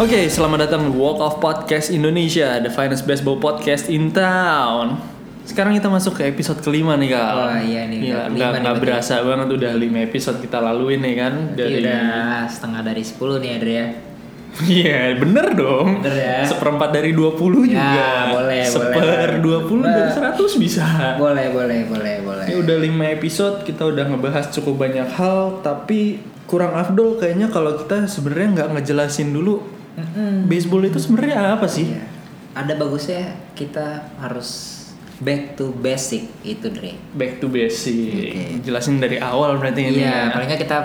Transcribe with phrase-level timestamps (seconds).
[0.00, 4.96] Oke, selamat datang di Walk of Podcast Indonesia, the finest baseball podcast in town.
[5.44, 7.28] Sekarang kita masuk ke episode kelima nih kak.
[7.36, 11.14] Wah, iya nih, Gila, nggak nih nggak berasa banget udah lima episode kita laluin nih
[11.20, 12.00] kan Berarti udah
[12.48, 13.86] setengah dari 10 nih Adria.
[14.64, 16.00] Iya, bener dong.
[16.00, 16.38] Bener ya.
[16.48, 18.08] Seperempat dari 20 Ya, juga.
[18.40, 19.60] boleh, Seper boleh.
[19.68, 20.86] 20 dari 100 bisa.
[21.20, 22.44] Boleh, boleh, boleh, boleh.
[22.48, 27.76] Ini udah 5 episode, kita udah ngebahas cukup banyak hal, tapi kurang afdol kayaknya kalau
[27.78, 30.46] kita sebenarnya nggak ngejelasin dulu Mm-mm.
[30.46, 31.90] baseball itu sebenarnya apa sih?
[31.90, 32.04] Iya.
[32.54, 34.80] Ada bagusnya kita harus
[35.22, 36.98] back to basic itu Dre.
[37.14, 37.94] Back to basic.
[37.94, 38.42] Oke.
[38.66, 40.02] Jelasin dari awal berarti ini.
[40.02, 40.34] Iya, ya.
[40.34, 40.78] paling nggak kita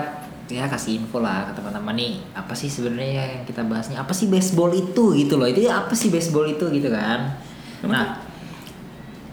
[0.46, 4.30] ya kasih info lah ke teman-teman nih apa sih sebenarnya yang kita bahasnya apa sih
[4.30, 7.34] baseball itu gitu loh itu apa sih baseball itu gitu kan
[7.82, 8.22] nah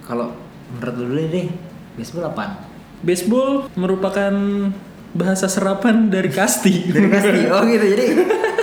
[0.01, 0.33] kalau
[0.73, 1.47] menurut lu dulu deh
[1.93, 4.31] baseball apaan Baseball merupakan
[5.13, 6.89] bahasa serapan dari kasti.
[6.89, 7.39] dari kasti.
[7.53, 7.85] Oh gitu.
[7.85, 8.05] Jadi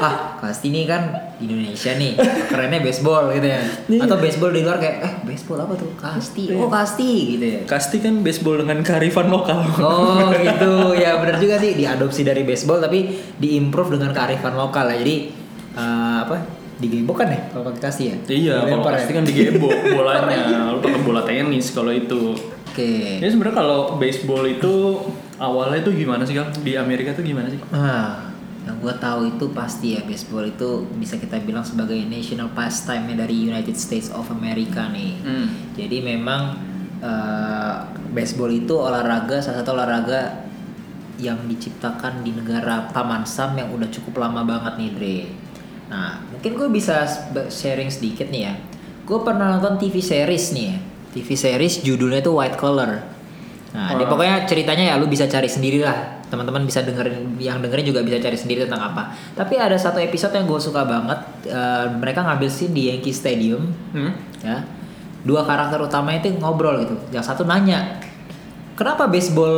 [0.03, 2.13] ah kasti ini kan di Indonesia nih.
[2.51, 3.63] Kerennya baseball gitu ya.
[3.87, 4.01] Iya.
[4.05, 5.91] atau baseball di luar kayak eh baseball apa tuh?
[5.95, 6.51] Kasti.
[6.59, 7.61] Oh kasti gitu ya.
[7.71, 9.63] Kasti kan baseball dengan kearifan lokal.
[9.79, 10.99] Oh gitu.
[10.99, 11.79] Ya benar juga sih.
[11.79, 14.97] Diadopsi dari baseball tapi diimprove dengan kearifan lokal ya.
[14.99, 15.17] Jadi
[15.79, 16.37] eh, apa
[16.81, 18.17] digebok kan ya kalau pakai kasti ya?
[18.27, 18.97] Iya, kalau ya?
[18.99, 19.71] kasti kan digebok
[20.01, 20.75] bolanya.
[20.75, 22.35] Lu pakai bola tenis kalau itu.
[22.35, 22.91] oke.
[23.23, 24.75] Ini sebenarnya kalau baseball itu
[25.41, 26.53] awalnya tuh gimana sih Kang?
[26.61, 27.59] Di Amerika tuh gimana sih?
[27.73, 28.29] nah
[28.61, 33.49] yang gue tahu itu pasti ya baseball itu bisa kita bilang sebagai national pastime dari
[33.49, 35.49] United States of America nih Hmm.
[35.73, 36.61] Jadi memang
[37.01, 37.77] eh,
[38.13, 40.45] baseball itu olahraga salah satu olahraga
[41.17, 45.19] yang diciptakan di negara Paman Sam yang udah cukup lama banget nih Dre.
[45.89, 47.09] Nah mungkin gue bisa
[47.49, 48.55] sharing sedikit nih ya.
[49.09, 50.77] Gue pernah nonton TV series nih ya.
[51.11, 53.20] TV series judulnya itu White Collar.
[53.71, 54.11] Nah dia Wah.
[54.11, 56.19] pokoknya ceritanya ya lu bisa cari sendiri lah.
[56.27, 59.11] Teman-teman bisa dengerin, yang dengerin juga bisa cari sendiri tentang apa.
[59.33, 61.19] Tapi ada satu episode yang gue suka banget.
[61.47, 64.13] eh, mereka ngambil scene di Yankee Stadium Hmm?
[64.41, 64.61] ya
[65.21, 68.01] dua karakter utamanya itu ngobrol gitu yang satu nanya
[68.73, 69.53] kenapa baseball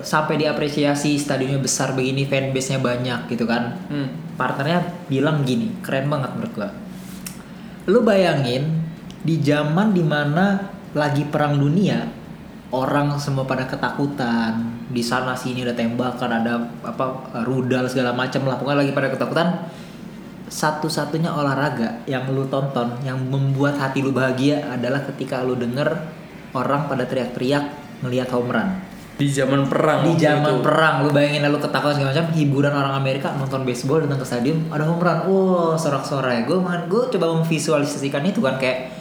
[0.00, 4.10] sampai diapresiasi stadionnya besar begini fanbase nya banyak gitu kan Hmm.
[4.34, 6.68] partnernya bilang gini keren banget menurut gua
[7.86, 8.82] lu bayangin
[9.20, 12.02] di zaman di mana lagi perang dunia
[12.68, 14.60] orang semua pada ketakutan
[14.92, 16.52] di sana sini ada tembakan ada
[16.84, 19.48] apa rudal segala macam lah pokoknya lagi pada ketakutan
[20.48, 25.92] satu-satunya olahraga yang lu tonton yang membuat hati lu bahagia adalah ketika lu denger
[26.56, 27.64] orang pada teriak-teriak
[28.04, 28.68] ngelihat home run
[29.18, 30.06] Di zaman perang.
[30.06, 30.64] di zaman itu.
[30.64, 34.58] perang lu bayangin lu ketakutan segala macam hiburan orang Amerika nonton baseball datang ke stadion
[34.72, 38.97] ada home run wow sorak-sorai gue gue coba memvisualisasikan itu kan kayak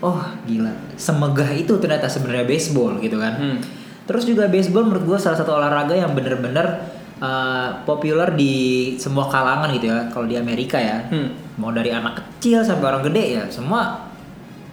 [0.00, 3.58] oh gila semegah itu ternyata sebenarnya baseball gitu kan Hmm.
[4.04, 6.88] terus juga baseball menurut gue salah satu olahraga yang bener-bener
[7.18, 8.54] uh, populer di
[8.96, 11.30] semua kalangan gitu ya kalau di Amerika ya Hmm.
[11.56, 14.08] mau dari anak kecil sampai orang gede ya semua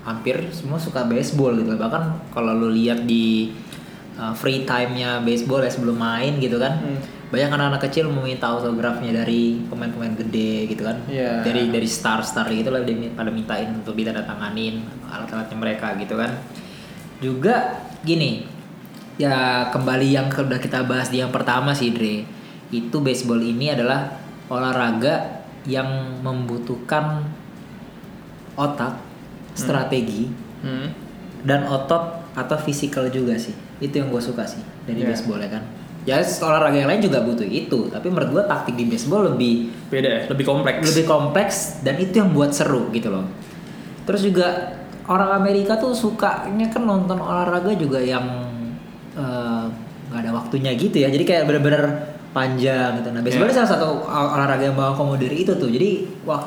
[0.01, 3.51] hampir semua suka baseball gitu bahkan kalau lu lihat di
[4.15, 6.99] uh, free time-nya baseball ya sebelum main gitu kan Hmm.
[7.27, 11.43] Banyak anak-anak kecil meminta autografnya dari pemain-pemain gede gitu kan Iya.
[11.43, 16.31] dari dari star-star gitu lah dia pada mintain untuk ditandatanganin alat-alatnya mereka gitu kan
[17.19, 18.47] juga gini
[19.17, 22.23] ya kembali yang ke- udah kita bahas di yang pertama sih Dre
[22.69, 24.13] itu baseball ini adalah
[24.47, 25.87] olahraga yang
[26.21, 27.27] membutuhkan
[28.55, 28.97] otak
[29.53, 30.89] strategi Hmm.
[31.43, 32.01] dan otot
[32.33, 35.11] atau fisikal juga sih itu yang gue suka sih dari Iya.
[35.11, 35.63] baseball ya kan
[36.07, 37.91] ya olahraga yang lain juga butuh itu.
[37.91, 40.81] Tapi menurut gue taktik di baseball lebih Beda ya, lebih kompleks.
[40.87, 43.27] lebih kompleks dan itu yang buat seru gitu loh.
[44.07, 44.47] Terus juga
[45.11, 48.23] orang Amerika tuh sukanya kan nonton olahraga juga yang
[49.19, 49.65] eh,
[50.07, 51.11] nggak ada waktunya gitu ya.
[51.11, 53.49] Jadi kayak bener-bener panjang gitu nah baseball Iya.
[53.49, 55.89] ini salah satu ol- olahraga yang mengakomodir itu tuh jadi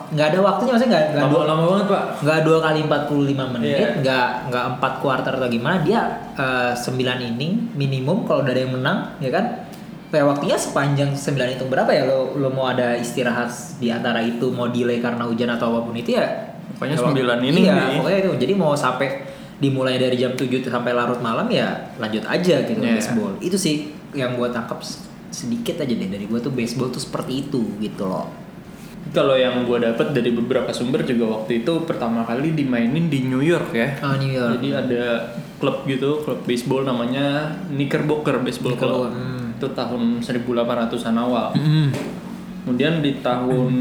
[0.09, 2.03] nggak ada waktunya maksudnya nggak nggak dua Lama-lama banget, Pak.
[2.21, 3.11] nggak dua kali 45
[3.51, 3.89] menit Iya.
[3.99, 6.01] nggak nggak empat kuarter atau gimana dia
[6.33, 9.45] eh, 9 inning minimum kalau udah ada yang menang ya kan
[10.09, 14.47] kayak waktunya sepanjang 9 itu berapa ya lo lo mau ada istirahat di antara itu
[14.49, 16.27] mau delay karena hujan atau apa pun itu ya
[16.73, 17.97] Pokoknya ya, 9 inning iya nih.
[17.97, 19.09] pokoknya itu jadi mau sampai
[19.57, 22.97] dimulai dari jam 7 sampai larut malam ya lanjut aja gitu Iya.
[22.97, 23.77] baseball itu sih
[24.11, 24.81] yang gue tangkap
[25.31, 28.29] sedikit aja deh dari gue tuh baseball tuh seperti itu gitu loh
[29.11, 33.41] Kalau yang gue dapet dari beberapa sumber juga waktu itu pertama kali dimainin di New
[33.41, 33.97] York ya.
[34.05, 35.05] oh New York Jadi ada
[35.57, 39.13] klub gitu, klub baseball namanya Knickerbocker Baseball Club.
[39.13, 39.57] Hmm.
[39.57, 41.53] Itu tahun 1800-an awal.
[41.53, 41.93] Mm.
[42.65, 43.73] Kemudian di tahun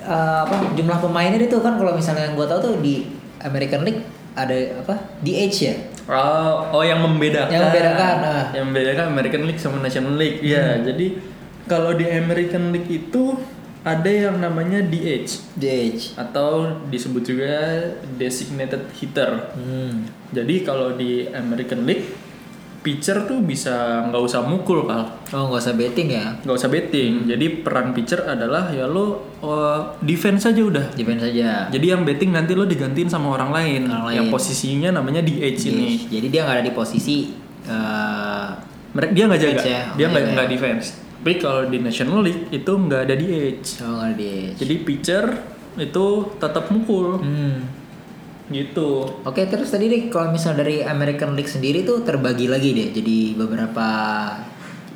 [0.05, 3.09] eh, apa jumlah pemainnya itu kan kalau misalnya yang gua tahu tuh di
[3.41, 4.05] American League
[4.35, 4.95] ada apa?
[5.25, 5.75] DH ya.
[6.05, 7.49] Oh, oh yang membedakan.
[7.49, 8.45] Yang membedakan, nah.
[8.53, 10.45] Yang membedakan American League sama National League.
[10.45, 11.07] Iya, jadi
[11.65, 13.37] kalau di American League itu
[13.85, 16.17] ada yang namanya DH DH.
[16.17, 17.53] atau disebut juga
[18.17, 19.53] designated hitter.
[19.53, 20.09] Hmm.
[20.33, 22.09] Jadi kalau di American League
[22.81, 26.37] pitcher tuh bisa nggak usah mukul kal, Oh nggak usah betting ya?
[26.41, 27.25] nggak usah betting.
[27.25, 29.05] Jadi peran pitcher adalah ya lo
[29.41, 30.87] uh, defense aja udah.
[30.93, 31.69] Defense saja.
[31.69, 34.33] Jadi yang betting nanti lo digantiin sama orang lain, Orang yang lain.
[34.33, 36.09] posisinya namanya DH ini.
[36.09, 37.33] Jadi dia nggak ada di posisi
[37.65, 38.47] eh,
[38.93, 39.81] Mereka dia nggak jaga, ya?
[39.93, 40.87] dia Oh, nggak nggak defense.
[41.25, 43.81] Tapi kalau di National League itu nggak ada DH.
[43.81, 44.61] oh ada DH.
[44.61, 45.25] Jadi pitcher
[45.75, 46.07] itu
[46.37, 47.65] tetap mukul Hmm.
[48.47, 49.09] gitu.
[49.25, 53.33] Oke terus tadi deh kalau misal dari American League sendiri tuh terbagi lagi deh jadi
[53.35, 53.89] beberapa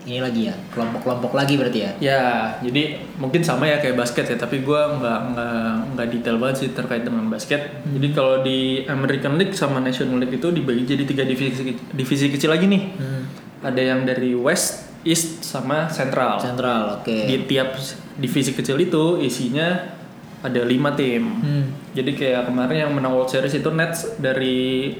[0.05, 1.91] ini lagi ya kelompok-kelompok lagi berarti ya.
[2.01, 2.23] Ya,
[2.61, 5.57] jadi mungkin sama ya kayak basket ya, tapi gua nggak nggak
[5.93, 7.85] nggak detail banget sih terkait dengan basket.
[7.85, 7.93] Hmm.
[7.97, 12.49] Jadi kalau di American League sama National League itu dibagi jadi tiga divisi divisi kecil
[12.49, 12.83] lagi nih.
[12.97, 13.23] Hmm.
[13.61, 16.43] Ada yang dari West, East, sama Central.
[16.43, 17.17] Central oke.
[17.27, 17.79] Di tiap
[18.19, 19.95] divisi kecil itu isinya
[20.43, 21.23] ada lima tim.
[21.39, 21.65] Hmm.
[21.95, 24.95] Jadi kayak kemarin yang menang World Series itu Nets dari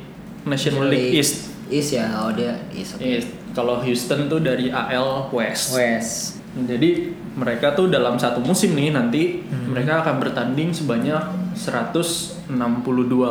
[0.47, 1.51] National League East.
[1.69, 2.97] East ya oh dia East.
[2.99, 3.05] oke.
[3.05, 3.29] East.
[3.55, 5.75] Kalau Houston tuh dari AL West.
[5.75, 6.39] West.
[6.55, 9.71] Jadi mereka tuh dalam satu musim nih nanti Hmm.
[9.71, 11.23] mereka akan bertanding sebanyak
[11.55, 12.51] 162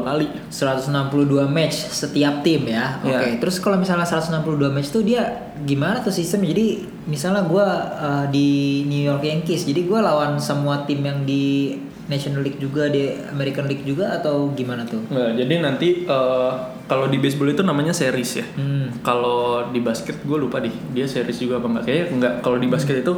[0.01, 0.27] kali.
[0.47, 2.99] 162 match setiap tim ya.
[3.03, 3.11] Oke.
[3.11, 3.39] Iya.
[3.39, 6.55] Terus kalau misalnya 162 match tuh dia gimana tuh sistemnya?
[6.55, 6.67] Jadi
[7.05, 11.75] misalnya gua uh, di New York Yankees, jadi gua lawan semua tim yang di
[12.07, 15.03] National League juga di American League juga atau gimana tuh?
[15.11, 16.51] Nggak, jadi nanti eh,
[16.87, 18.45] kalau di baseball itu namanya series ya.
[18.55, 18.95] Hmm.
[19.03, 22.33] Kalau di basket gue lupa deh dia series juga apa enggak kayaknya enggak.
[22.39, 23.11] Kalau di basket itu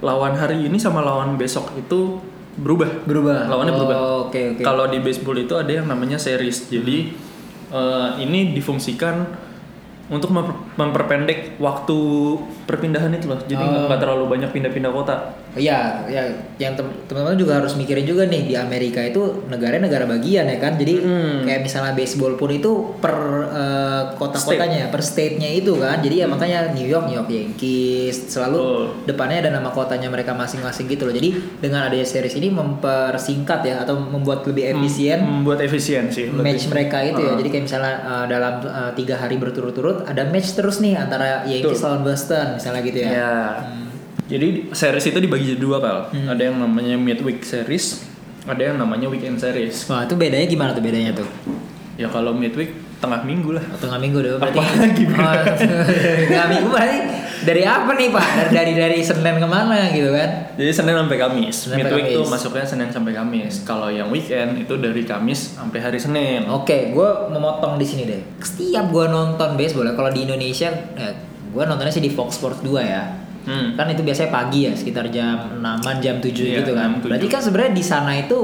[0.00, 2.22] lawan hari ini sama lawan besok itu
[2.54, 3.04] berubah.
[3.04, 3.46] Berubah.
[3.46, 3.96] Lawannya Oh, berubah.
[4.24, 4.62] Oke oke.
[4.62, 6.66] Kalau di baseball itu ada yang namanya series.
[6.66, 7.14] Jadi
[7.68, 9.28] eh, ini difungsikan
[10.08, 11.98] untuk memper- memperpendek waktu
[12.64, 13.38] perpindahan itu loh.
[13.40, 13.86] Jadi nggak Oh.
[13.86, 15.16] nggak terlalu banyak pindah-pindah kota.
[15.58, 16.22] Iya, ya,
[16.56, 20.56] yang tem- teman-teman juga harus mikirin juga nih di Amerika itu negara negara bagian ya
[20.56, 20.74] kan.
[20.74, 21.42] Jadi Hmm.
[21.42, 23.16] kayak misalnya baseball pun itu per
[23.48, 25.98] eh, kota-kotanya, per state-nya itu kan.
[25.98, 28.82] Jadi ya makanya New York, New York Yankees selalu Betul.
[29.06, 31.12] depannya ada nama kotanya mereka masing-masing gitu loh.
[31.12, 36.30] Jadi dengan adanya series ini mempersingkat ya atau membuat lebih efisien Membuat efisiensi.
[36.30, 37.26] match mereka itu ya.
[37.28, 37.38] Uh-uh.
[37.38, 41.80] Jadi kayak misalnya uh, dalam uh, tiga hari berturut-turut ada match terus nih antara Yankees
[41.80, 43.10] lawan Boston misalnya gitu ya.
[43.10, 43.32] Ya.
[44.28, 45.98] Jadi series itu dibagi jadi dua kal.
[46.12, 46.28] Hmm.
[46.28, 48.04] Ada yang namanya midweek series,
[48.44, 49.88] ada yang namanya weekend series.
[49.88, 51.28] Wah itu bedanya gimana tuh bedanya tuh?
[51.96, 53.64] Ya kalau midweek tengah minggu lah.
[53.72, 54.58] Atau nggak minggu deh berarti?
[54.58, 55.22] Apalagi, Bro?
[55.22, 55.32] Oh,
[56.30, 56.98] nggak minggu berarti
[57.38, 58.26] dari apa nih pak?
[58.28, 60.30] Dari dari, dari Senin ke mana gitu kan?
[60.58, 61.56] Jadi Senin sampai Kamis.
[61.56, 63.64] Senin midweek tuh masuknya Senin sampai Kamis.
[63.64, 66.44] Kalau yang weekend itu dari Kamis sampai hari Senin.
[66.50, 68.20] Oke, gue memotong di sini deh.
[68.44, 71.10] Setiap gue nonton baseball, ya, kalau di Indonesia, ya,
[71.48, 73.17] gue nontonnya sih di Fox Sports 2 ya.
[73.46, 73.76] Hmm.
[73.78, 76.98] Kan itu biasanya pagi ya, sekitar jam 6 jam 7 Iya, gitu kan.
[76.98, 77.10] 6, 7.
[77.12, 78.38] Berarti kan sebenarnya di sana itu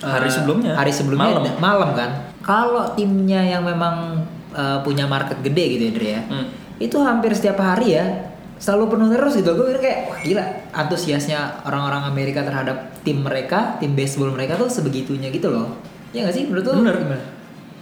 [0.00, 0.72] Hari eh, sebelumnya.
[0.80, 1.44] Hari sebelumnya Malam.
[1.60, 2.10] malam kan.
[2.40, 4.24] Kalau timnya yang memang
[4.56, 6.22] eh, punya market gede gitu ya, Dre ya.
[6.24, 6.46] Hmm.
[6.80, 8.30] Itu hampir setiap hari ya
[8.60, 9.50] selalu penuh terus gitu.
[9.56, 10.44] Gue pikir kayak wah gila
[10.76, 15.80] antusiasnya orang-orang Amerika terhadap tim mereka, tim baseball mereka tuh sebegitunya gitu loh.
[16.12, 16.96] Ya gak sih menurut Bener.
[17.00, 17.24] gimana?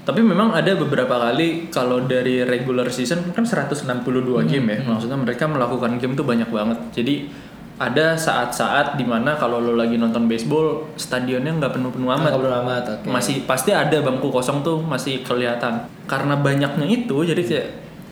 [0.09, 4.81] Tapi memang ada beberapa kali kalau dari regular season kan 162 Hmm, game ya.
[4.89, 6.81] Maksudnya mereka melakukan game tuh banyak banget.
[6.97, 7.29] Jadi
[7.77, 12.31] ada saat-saat di mana kalau lo lagi nonton baseball stadionnya nggak penuh-penuh amat.
[12.35, 13.07] Perlu amat, oke.
[13.07, 15.85] Masih pasti ada bangku kosong tuh masih kelihatan.
[16.09, 17.67] Karena banyaknya itu jadi kayak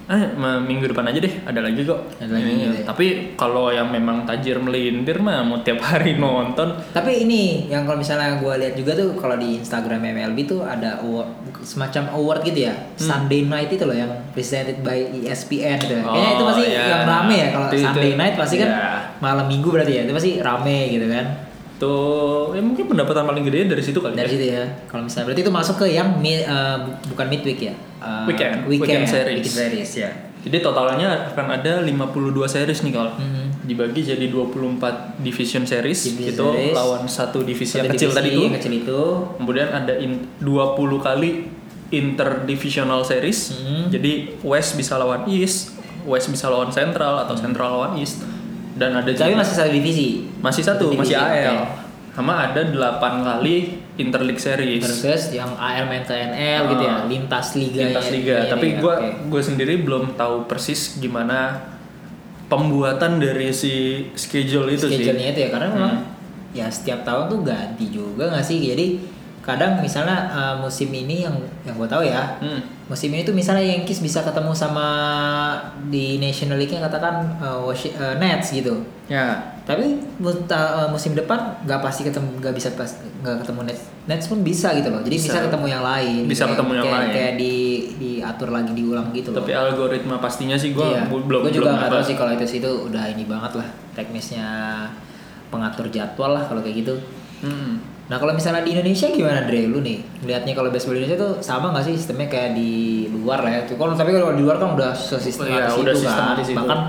[0.07, 2.85] ah ma- minggu depan aja deh ada lagi kok Ada lagi gitu ya.
[2.85, 7.99] tapi kalau yang memang tajir melintir mah mau tiap hari nonton Tapi ini yang kalau
[7.99, 11.27] misalnya gue lihat juga tuh kalau di Instagram MLB tuh ada award,
[11.61, 15.99] semacam award gitu ya Sunday Night itu loh yang presented by ESPN gitu.
[15.99, 16.83] Kayaknya itu Oh, pasti ya.
[16.87, 18.89] yang rame ya kalau Itu- itu- Sunday Night pasti kan ya.
[19.19, 21.27] malam minggu berarti ya itu pasti rame gitu kan
[21.77, 24.65] tuh ya mungkin pendapatan paling gede dari situ kali dari ya situ ya.
[24.87, 27.75] Kalau misalnya berarti itu masuk ke yang mi- eh, bu- bukan midweek ya
[28.07, 28.55] Eh, Weekend.
[28.65, 29.43] weekend, Weekend series.
[29.43, 30.11] weekend series ya.
[30.41, 32.07] jadi totalnya akan ada 52
[32.47, 33.67] series nih kalau Mhm.
[33.67, 36.71] dibagi jadi 24 division series Division itu series.
[36.73, 39.01] lawan satu divisi yang kecil divisi tadi yang kecil itu
[39.37, 41.51] kemudian ada in- 20 kali
[41.91, 43.83] interdivisional series Mhm.
[43.91, 48.23] jadi West bisa lawan East West bisa lawan Central atau Central lawan East
[48.75, 50.09] dan ada tapi juga- masih satu divisi.
[50.39, 51.75] masih satu divisi, masih AL oke.
[52.15, 57.05] sama ada 8 kali interleague series Versus yang AL main ke NL gitu ya, Ah.
[57.05, 57.81] lintas liga.
[57.83, 59.09] lintas liga Ini, tapi ya, gue oke.
[59.29, 61.65] gue sendiri belum tahu persis gimana
[62.47, 63.73] pembuatan dari si
[64.15, 66.55] schedule itu sih schedule-nya itu ya karena memang Hmm.
[66.55, 68.87] ya setiap tahun tuh ganti juga nggak sih jadi
[69.41, 72.63] kadang misalnya uh, musim ini yang yang gue tahu ya Hmm.
[72.87, 74.87] musim ini tuh misalnya Yankees bisa ketemu sama
[75.87, 81.81] di National League-nya katakan uh, Washi- uh, Nets gitu ya tapi uh, musim depan nggak
[81.81, 82.87] pasti ketemu nggak bisa pas
[83.21, 85.45] nggak ketemu Nets Nets pun bisa gitu loh jadi bisa, Bisa.
[85.45, 87.11] ketemu yang lain Bisa Kayak- ketemu yang kayak, lain.
[87.11, 87.55] kayak di
[87.99, 91.11] diatur lagi diulang gitu loh tapi algoritma pastinya sih gue Iya.
[91.11, 94.47] belum Gua juga nggak tahu sih kalau itu sih itu udah ini banget lah teknisnya
[95.47, 96.95] pengatur jadwal lah kalau kayak gitu.
[97.39, 97.79] Hmm.
[98.07, 101.71] Nah kalau misalnya di Indonesia gimana Dre lu nih lihatnya kalau baseball Indonesia tuh sama
[101.71, 102.71] nggak sih sistemnya kayak di
[103.09, 103.61] luar lah ya?
[103.65, 106.53] Kalau tapi kalau di luar kan udah sesistematis Iya, udah itu sistematis kan.
[106.53, 106.59] itu.
[106.61, 106.81] Bahkan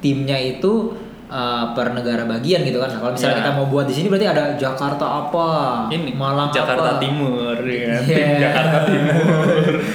[0.00, 0.72] timnya itu
[1.34, 2.86] uh, per negara bagian gitu kan.
[2.88, 3.40] Nah, kalau misalnya Iya.
[3.42, 5.48] kita mau buat di sini berarti ada Jakarta apa,
[5.90, 7.02] ini Malang Jakarta apa.
[7.02, 8.00] Timur ya kan?
[8.00, 8.14] Iya.
[8.14, 9.16] Tim Jakarta Timur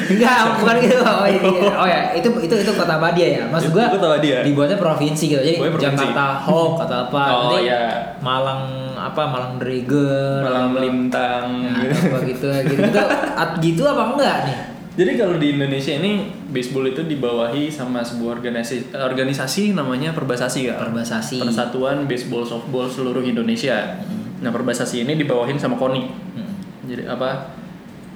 [0.09, 0.97] Enggak, bukan gitu.
[0.99, 1.49] Oh, ini,
[1.81, 3.43] oh ya, itu itu itu kota Badia ya.
[3.47, 4.41] Maksud gua kota Badia.
[4.41, 5.39] dibuatnya provinsi gitu.
[5.39, 5.85] Jadi provinsi.
[5.85, 7.21] Jakarta Hawk atau apa.
[7.25, 7.81] Oh, Nanti iya.
[8.19, 8.61] Malang
[8.93, 10.43] apa Malang Dragon.
[10.43, 12.11] malang melintang Nah, gitu.
[12.11, 12.81] apa gitu gitu.
[12.83, 12.99] Gitu,
[13.41, 14.57] at- gitu apa enggak nih?
[14.97, 20.75] Jadi kalau di Indonesia ini baseball itu dibawahi sama sebuah organisasi organisasi namanya Perbasasi ya.
[20.81, 21.39] Perbasasi.
[21.39, 24.01] Persatuan Baseball Softball seluruh Indonesia.
[24.39, 26.03] Nah, Perbasasi ini dibawahin sama KONI.
[26.35, 26.51] Hmm.
[26.89, 27.53] Jadi apa?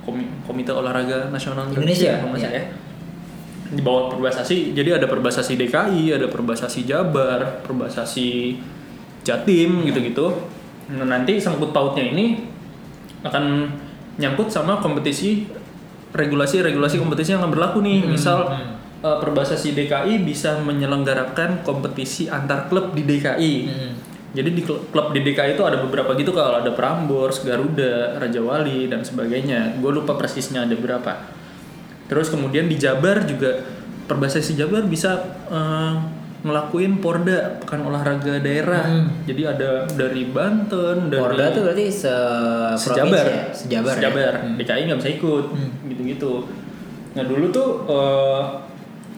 [0.04, 2.50] Komi- Komite Olahraga Nasional Indonesia, nggak iya.
[2.52, 2.64] salah ya.
[3.74, 8.60] Di bawah Perbasasi, jadi ada Perbasasi DKI, ada Perbasasi Jabar, Perbasasi
[9.24, 10.36] Jatim gitu-gitu.
[10.92, 12.44] Nah, nanti sangkut pautnya ini
[13.24, 13.72] akan
[14.20, 15.48] nyangkut sama kompetisi
[16.14, 18.06] regulasi-regulasi kompetisi yang akan berlaku nih.
[18.06, 19.04] Misal hmm.
[19.04, 23.54] eh, Perbasasi DKI bisa menyelenggarakan kompetisi antar klub di DKI.
[23.68, 23.94] Hmm.
[24.34, 28.42] Jadi di klub, klub di DKI itu ada beberapa gitu kalau ada Prambors, Garuda, Raja
[28.42, 29.78] Wali dan sebagainya.
[29.78, 31.30] Gue lupa persisnya ada berapa.
[32.10, 33.62] Terus kemudian di Jabar juga
[34.04, 35.94] Perbasasi Jabar bisa eh,
[36.44, 38.84] ngelakuin Porda pekan olahraga daerah.
[38.84, 39.24] Hmm.
[39.24, 42.16] Jadi ada dari Banten, dari Porda tuh berarti se
[42.76, 43.44] sejabar, ya?
[43.56, 43.96] Sejabar.
[43.96, 44.00] ya?
[44.04, 44.34] sejabar.
[44.44, 44.56] Hmm.
[44.60, 45.72] DKI nggak bisa ikut, Hmm.
[45.88, 46.34] gitu-gitu.
[47.16, 48.42] Nah dulu tuh eh,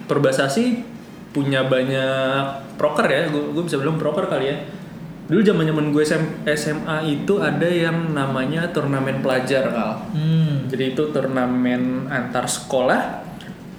[0.06, 0.86] Perbasasi
[1.34, 4.58] punya banyak proker ya, gue bisa bilang proker kali ya.
[5.26, 9.92] Dulu zaman zaman gue SM, SMA itu ada yang namanya turnamen pelajar kal.
[10.14, 10.70] Hmm.
[10.70, 13.26] Jadi itu turnamen antar sekolah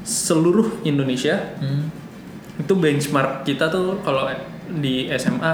[0.03, 1.55] seluruh Indonesia.
[1.62, 1.95] Hmm.
[2.57, 4.29] Itu benchmark kita tuh kalau
[4.67, 5.53] di SMA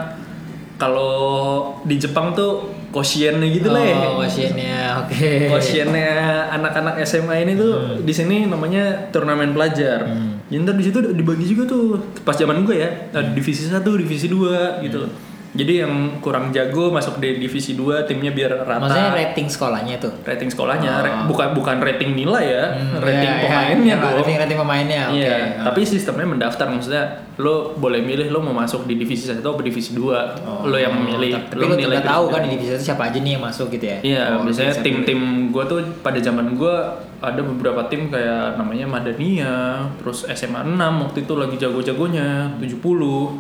[0.81, 3.97] kalau di Jepang tuh kosiennya gitu lah ya.
[4.11, 5.31] Oh, wasiannya oke.
[5.49, 6.11] Kosiennya
[6.53, 10.05] anak-anak SMA ini tuh di sini namanya turnamen pelajar.
[10.11, 10.43] Hmm.
[10.53, 14.29] Ya, ntar di situ dibagi juga tuh pas zaman gue ya, ada divisi 1, divisi
[14.29, 15.09] 2 gitu.
[15.09, 15.32] Hmm.
[15.53, 18.81] Jadi yang kurang jago masuk di divisi 2 timnya biar rata.
[18.81, 20.13] Maksudnya rating sekolahnya tuh.
[20.23, 21.05] rating sekolahnya, Oh.
[21.05, 24.15] ra- bukan bukan rating nilai ya, Hmm, rating iya, iya, pemainnya iya, dong.
[24.17, 25.03] Rating rating pemainnya.
[25.13, 25.65] Iya, Oh.
[25.69, 27.05] tapi sistemnya mendaftar maksudnya
[27.37, 30.41] lo boleh milih lo mau masuk di divisi 1 atau divisi 2.
[30.41, 31.37] Oh, lo yang memilih.
[31.47, 33.99] Tapi lo udah tahu kan di divisi itu siapa aja nih yang masuk gitu ya?
[34.01, 36.75] Iya, Oh, biasanya tim-tim gue tuh pada zaman gue
[37.19, 39.53] ada beberapa tim kayak namanya Madania,
[40.01, 43.37] terus SMA 6 waktu itu lagi jago-jagonya 70.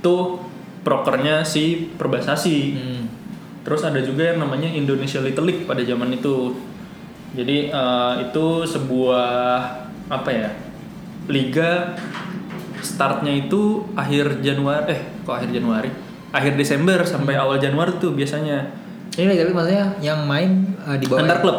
[0.00, 0.40] Tuh
[0.80, 2.58] prokernya si Perbasasi.
[2.76, 3.04] Hmm.
[3.60, 6.56] Terus ada juga yang namanya Indonesia Little League pada zaman itu.
[7.36, 9.30] Jadi eh, itu sebuah
[10.10, 10.50] apa ya?
[11.30, 11.94] Liga
[12.80, 15.90] startnya itu akhir Januari eh kok akhir Januari?
[16.32, 17.44] Akhir Desember sampai Hmm.
[17.46, 18.72] awal Januari tuh biasanya.
[19.14, 21.58] Ini tapi maksudnya yang main eh, di bawah antar klub.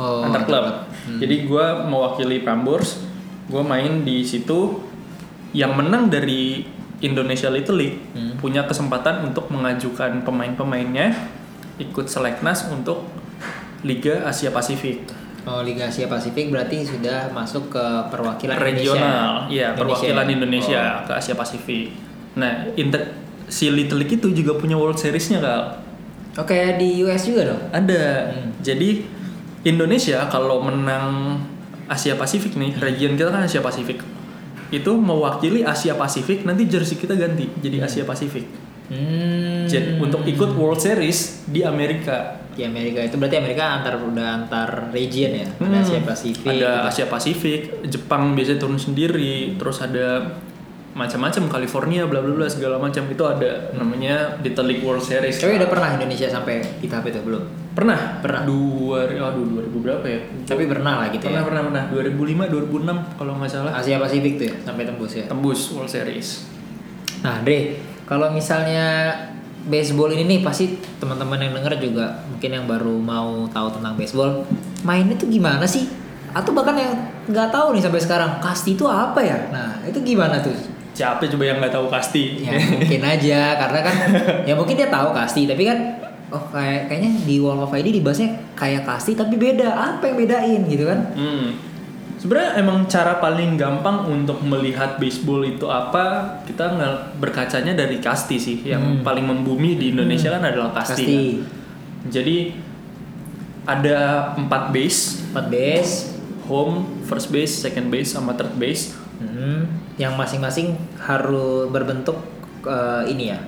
[0.00, 0.64] Oh, antar klub.
[1.04, 1.18] Hmm.
[1.20, 3.04] Jadi gua mewakili Prambors,
[3.52, 4.80] gua main di situ
[5.52, 6.64] yang menang dari
[7.02, 8.38] Indonesia Little League Hmm.
[8.38, 11.12] punya kesempatan untuk mengajukan pemain-pemainnya
[11.76, 13.04] ikut seleknas untuk
[13.82, 15.10] Liga Asia Pasifik.
[15.42, 19.02] Oh, Liga Asia Pasifik berarti sudah masuk ke perwakilan regional,
[19.42, 19.50] Indonesia.
[19.50, 20.32] iya perwakilan ya?
[20.32, 20.96] Indonesia Oh.
[21.04, 21.90] ke Asia Pasifik.
[22.32, 23.10] Nah, Inter
[23.44, 25.82] si Little League itu juga punya World Series-nya kal.
[26.32, 27.62] Oh, kayak di US juga dong.
[27.68, 28.30] Ada.
[28.30, 28.54] Hmm.
[28.62, 29.02] Jadi
[29.62, 31.36] Indonesia kalau menang
[31.84, 33.98] Asia Pasifik nih, region kita kan Asia Pasifik.
[34.72, 38.48] Itu mewakili Asia Pasifik, nanti jersey kita ganti jadi Asia Pasifik.
[38.88, 39.68] Hmm.
[39.68, 42.40] Jadi untuk ikut World Series di Amerika.
[42.52, 45.48] di Amerika itu berarti Amerika antar udah antar region ya.
[45.56, 45.80] Ada Hmm.
[45.80, 46.44] Asia Pasifik.
[46.52, 46.88] Ada gitu.
[46.92, 50.36] Asia Pasifik, Jepang biasanya turun sendiri, terus ada
[50.92, 55.40] macam-macam California bla bla bla segala macam itu ada namanya Little League World Series.
[55.40, 57.61] Tapi udah pernah Indonesia sampai di tahap itu belum?
[57.72, 58.20] Pernah?
[58.20, 58.44] Pernah.
[58.44, 60.20] Dua, aduh 2000 berapa ya?
[60.44, 61.48] Tapi pernah lah gitu pernah ya.
[61.48, 65.24] pernah pernah 2005 2006 kalau nggak salah Asia Pasifik tuh ya sampai tembus ya.
[65.24, 66.28] tembus World Series.
[67.24, 69.16] Nah, Dre, kalau misalnya
[69.64, 74.44] baseball ini nih pasti teman-teman yang denger juga mungkin yang baru mau tahu tentang baseball,
[74.84, 75.88] mainnya tuh gimana sih?
[76.36, 76.92] Atau bahkan yang
[77.30, 79.38] nggak tahu nih sampai sekarang, kasti itu apa ya?
[79.48, 80.52] Nah, itu gimana tuh?
[80.92, 82.44] Siapa coba yang nggak tahu pasti?
[82.44, 83.96] Ya mungkin aja karena kan
[84.48, 85.78] ya mungkin dia tahu kasti tapi kan
[86.32, 89.68] oh kayak kayaknya di Wall of ID dibahasnya kayak kasti tapi beda.
[89.68, 91.12] Apa yang bedain gitu kan?
[91.12, 91.48] Hmm.
[92.16, 98.38] Sebenarnya emang cara paling gampang untuk melihat baseball itu apa kita nggak berkacanya dari kasti
[98.38, 99.02] sih yang Hmm.
[99.02, 101.02] paling membumi di Indonesia kan adalah kasti.
[101.02, 101.18] Kasti.
[101.36, 102.08] kan.
[102.08, 102.36] Jadi
[103.62, 103.98] ada
[104.34, 105.92] empat base, 4 base
[106.44, 108.90] home, first base, second base, sama third base.
[109.18, 112.18] Hmm, yang masing-masing harus berbentuk
[112.62, 113.38] eh, ini ya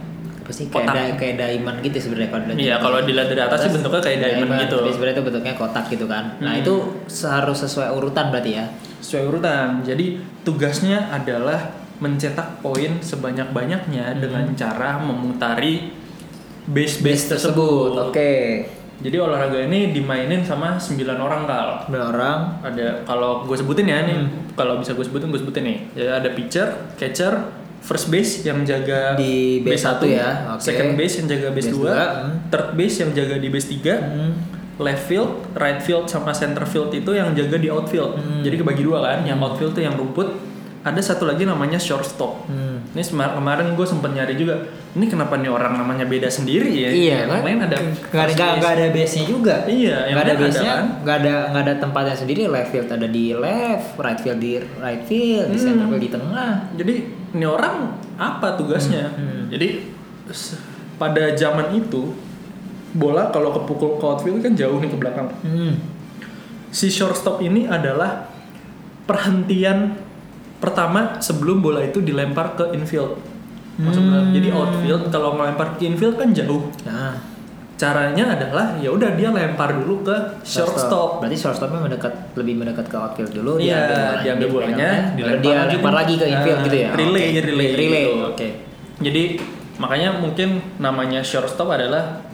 [0.44, 0.94] apa sih kayak Kotak.
[0.94, 2.60] da- kayak diamond gitu sebenarnya kalau dilihat.
[2.60, 4.76] Iya, kalau dilihat dari atas sih bentuknya kayak diamond gitu.
[4.76, 6.24] Tapi sebenarnya itu bentuknya kotak gitu kan.
[6.38, 6.60] Nah Hmm.
[6.60, 6.74] itu
[7.24, 8.64] harus sesuai urutan berarti ya.
[9.00, 9.68] Sesuai urutan.
[9.80, 10.06] Jadi
[10.44, 11.60] tugasnya adalah
[11.96, 14.20] mencetak poin sebanyak-banyaknya Hmm.
[14.20, 15.96] dengan cara memutari
[16.66, 17.96] base-base tersebut.
[18.02, 18.32] Oke.
[18.96, 21.68] Jadi olahraga ini dimainin sama 9 orang kal.
[21.86, 22.38] Dua orang.
[22.62, 24.52] Ada kalau gue sebutin ya nih, Hmm.
[24.52, 25.78] kalau bisa gue sebutin gue sebutin nih.
[25.94, 27.32] Ya ada pitcher, catcher,
[27.84, 30.62] first base yang jaga Di base satu 1, ya, oke.
[30.62, 32.34] second base yang jaga base, Base 2, dua, hmm.
[32.48, 34.32] third base yang jaga di base 3, Hmm.
[34.76, 38.16] left field, right field sama center field itu yang jaga di outfield.
[38.16, 38.40] Hmm.
[38.40, 40.32] Jadi kebagi dua kan, yang outfield tuh yang rumput.
[40.82, 42.44] Ada satu lagi namanya shortstop.
[42.44, 42.84] Hmm.
[42.92, 44.60] Ini semar- kemarin gue sempet nyari juga.
[44.92, 46.88] Ini kenapa nih orang namanya beda sendiri ya?
[46.88, 47.40] Iya Yang kan?
[47.42, 48.68] lain ada Nggak ada nggak- base.
[48.70, 49.54] ada base nya juga.
[49.64, 50.84] Iya, yang nggak ada base nya, kan?
[51.00, 52.42] nggak ada nggak ada tempatnya sendiri.
[52.46, 55.64] Left field ada di left, right field di right field, di Hmm.
[55.64, 56.52] center field di tengah.
[56.74, 56.94] Jadi
[57.34, 59.10] ini orang apa tugasnya?
[59.10, 59.42] Hmm, hmm.
[59.50, 59.68] Jadi
[60.96, 62.14] pada zaman itu
[62.94, 65.28] bola kalau kepukul ke outfield kan jauh nih ke belakang.
[65.42, 65.82] Hmm.
[66.70, 68.30] Si shortstop ini adalah
[69.04, 69.98] perhentian
[70.62, 73.18] pertama sebelum bola itu dilempar ke infield.
[73.74, 74.30] Maksudnya, Hmm.
[74.30, 76.70] jadi outfield kalau ngelempar ke infield kan jauh.
[76.86, 77.18] Nah,
[77.84, 81.20] Caranya adalah ya udah dia lempar dulu ke shortstop.
[81.20, 83.60] Berarti shortstopnya mendekat lebih mendekat ke outfield dulu.
[83.60, 86.90] Iya, dia diambil bolanya, baru dia lempar lagi ke infield gitu ya.
[86.96, 87.40] Relay, Oke.
[87.44, 88.04] relay, relay.
[88.08, 88.24] gitu.
[88.32, 88.48] Oke.
[89.04, 89.22] Jadi
[89.76, 90.48] makanya mungkin
[90.80, 92.24] namanya shortstop adalah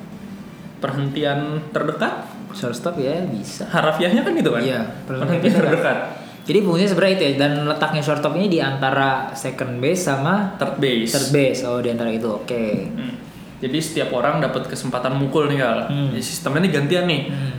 [0.78, 2.30] perhentian terdekat.
[2.54, 3.66] Shortstop ya bisa.
[3.66, 4.62] Harafiahnya kan itu kan?
[4.62, 5.98] Iya, perhentian terdekat.
[6.40, 10.82] Jadi fungsinya sebenarnya itu ya dan letaknya shortstop ini di antara second base sama Third
[10.82, 11.10] base.
[11.10, 11.60] third base.
[11.66, 12.26] Oh, di antara itu.
[12.26, 12.90] Oke.
[12.90, 13.29] Hmm.
[13.60, 15.92] Jadi setiap orang dapat kesempatan mukul nih Kal.
[15.92, 16.08] Hmm.
[16.16, 17.22] Jadi sistemnya nih gantian nih.
[17.28, 17.56] Hmm.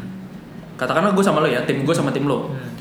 [0.81, 2.49] Katakanlah gue sama lo ya, tim gue sama tim lo.
[2.49, 2.73] Hmm.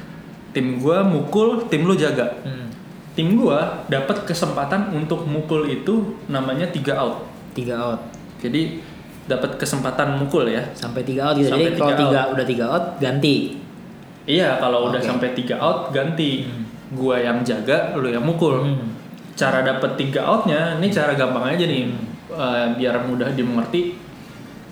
[0.56, 2.40] Tim gue mukul, tim lo jaga.
[2.40, 2.72] Hmm.
[3.12, 3.58] Tim gue
[3.92, 7.28] dapat kesempatan untuk mukul itu namanya tiga out.
[7.52, 8.00] Tiga out.
[8.40, 8.80] Jadi
[9.28, 10.64] dapat kesempatan mukul ya.
[10.72, 11.52] Sampai tiga out gitu.
[11.52, 13.36] Sampai Jadi kalau tiga udah tiga out ganti.
[14.24, 15.08] Iya, kalau udah Oke.
[15.08, 16.48] sampai tiga out ganti.
[16.90, 18.64] Gua yang jaga, lu yang mukul.
[18.64, 18.96] Hmm.
[19.36, 21.88] Cara dapet tiga outnya, ini cara gampang aja nih,
[22.30, 23.96] eh, biar mudah dimengerti.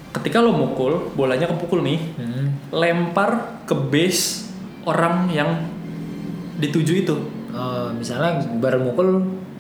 [0.09, 2.47] Ketika lo mukul, bolanya kepukul nih, Hmm.
[2.71, 4.49] lempar ke base
[4.83, 5.69] orang yang
[6.57, 7.17] dituju itu.
[7.51, 9.09] Oh, misalnya baru mukul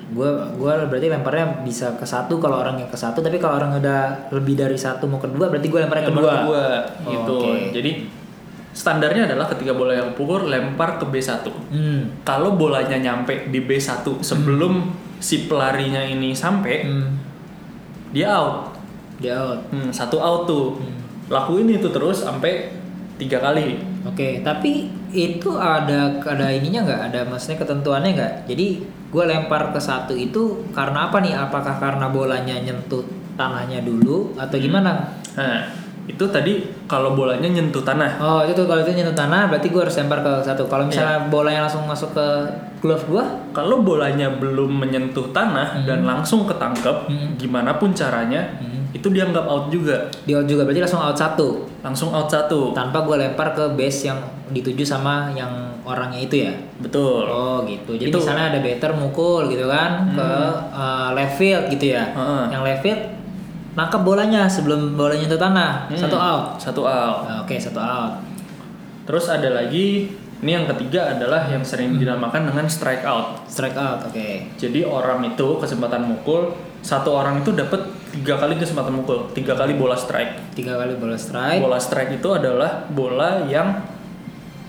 [0.08, 3.76] gua gua berarti lemparnya bisa ke satu kalau orang yang ke satu tapi kalau orang
[3.76, 6.64] udah lebih dari satu mau kedua berarti gua lemparnya Lempar kedua ke gua,
[7.04, 7.34] Oh, gitu.
[7.38, 7.52] oke.
[7.70, 7.90] Jadi
[8.70, 11.44] standarnya adalah ketika bola yang pukul lempar ke B1.
[11.44, 12.22] hmm.
[12.22, 17.08] Kalau bolanya nyampe di B1 sebelum si pelarinya ini sampai, hmm.
[18.12, 18.74] Dia out.
[19.18, 20.78] dia out Hmm, satu out tuh.
[20.78, 20.96] Hmm.
[21.28, 22.72] Lakuin itu terus sampai
[23.18, 23.82] tiga kali.
[24.06, 27.00] Oke, tapi itu ada ada ininya nggak?
[27.12, 28.34] Ada maksudnya ketentuannya nggak?
[28.48, 28.66] Jadi
[29.08, 31.34] gue lempar ke satu itu karena apa nih?
[31.34, 35.12] Apakah karena bolanya nyentuh tanahnya dulu atau gimana?
[35.34, 38.16] Nah, itu tadi kalau bolanya nyentuh tanah.
[38.16, 40.64] Oh itu tuh kalau itu nyentuh tanah berarti gue harus lempar ke satu.
[40.64, 42.26] Kalau misalnya bolanya langsung masuk ke
[42.78, 45.84] glove gue, Kalau bolanya belum menyentuh tanah Hmm.
[45.84, 47.34] dan langsung ketangkep, Hmm.
[47.34, 48.94] gimana pun caranya, hmm.
[48.94, 50.06] itu dianggap out juga.
[50.22, 52.70] Di out juga berarti langsung out satu Langsung out satu.
[52.72, 54.18] tanpa gue lempar ke base yang
[54.48, 55.50] dituju sama yang
[55.82, 56.52] orangnya itu ya.
[56.78, 57.26] Betul.
[57.26, 57.92] Oh gitu.
[57.92, 60.28] Jadi Itu- misalnya ada batter mukul gitu kan ke
[60.70, 62.04] uh, left field gitu ya.
[62.08, 62.42] Heeh.
[62.48, 63.00] Yang left field
[63.78, 65.86] nangkep bolanya sebelum bolanya itu tanah.
[65.86, 66.44] Hmm, Satu out.
[66.58, 67.18] Satu out.
[67.24, 68.18] Nah, Oke, satu out.
[69.06, 70.10] Terus ada lagi,
[70.42, 73.46] ini yang ketiga adalah yang sering dinamakan dengan strike out.
[73.46, 74.02] Strike out.
[74.04, 74.50] Oke.
[74.58, 79.78] Jadi orang itu kesempatan mukul, satu orang itu dapat tiga kali kesempatan mukul, tiga kali
[79.78, 80.52] bola strike.
[80.52, 81.62] Tiga kali bola strike.
[81.62, 83.78] Bola strike itu adalah bola yang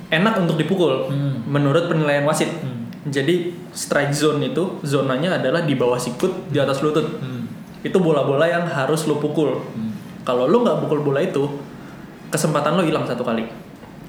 [0.09, 1.45] enak untuk dipukul Hmm.
[1.45, 2.49] menurut penilaian wasit.
[2.61, 2.89] Hmm.
[3.05, 7.05] Jadi strike zone itu zonanya adalah di bawah sikut, di atas lutut.
[7.19, 7.38] Hmm.
[7.79, 9.55] Itu bola-bola yang harus lo pukul.
[9.55, 9.91] Hmm.
[10.21, 11.47] Kalau lo nggak pukul bola itu,
[12.27, 13.47] kesempatan lo hilang satu kali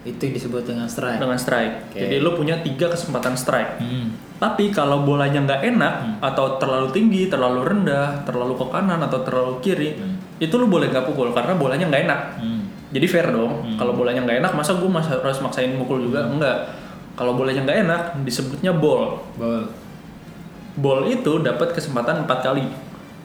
[0.01, 1.21] Itu yang disebut dengan strike.
[1.21, 1.93] dengan strike.
[1.93, 2.01] Oke.
[2.01, 3.79] Jadi lo punya tiga kesempatan strike.
[3.79, 4.17] Hmm.
[4.37, 6.15] Tapi kalau bolanya nggak enak Hmm.
[6.25, 10.17] atau terlalu tinggi, terlalu rendah, terlalu ke kanan atau terlalu kiri, Hmm.
[10.37, 12.21] itu lo boleh nggak pukul karena bolanya nggak enak.
[12.41, 12.63] Hmm.
[12.91, 13.53] Jadi fair dong.
[13.61, 13.77] Hmm.
[13.77, 16.27] Kalau bolanya nggak enak, masa gue masa harus maksain mukul juga?
[16.27, 16.73] Enggak.
[17.15, 19.21] Kalau bolanya nggak enak, disebutnya ball.
[19.37, 19.69] Ball.
[20.75, 22.65] Ball itu dapat kesempatan empat kali.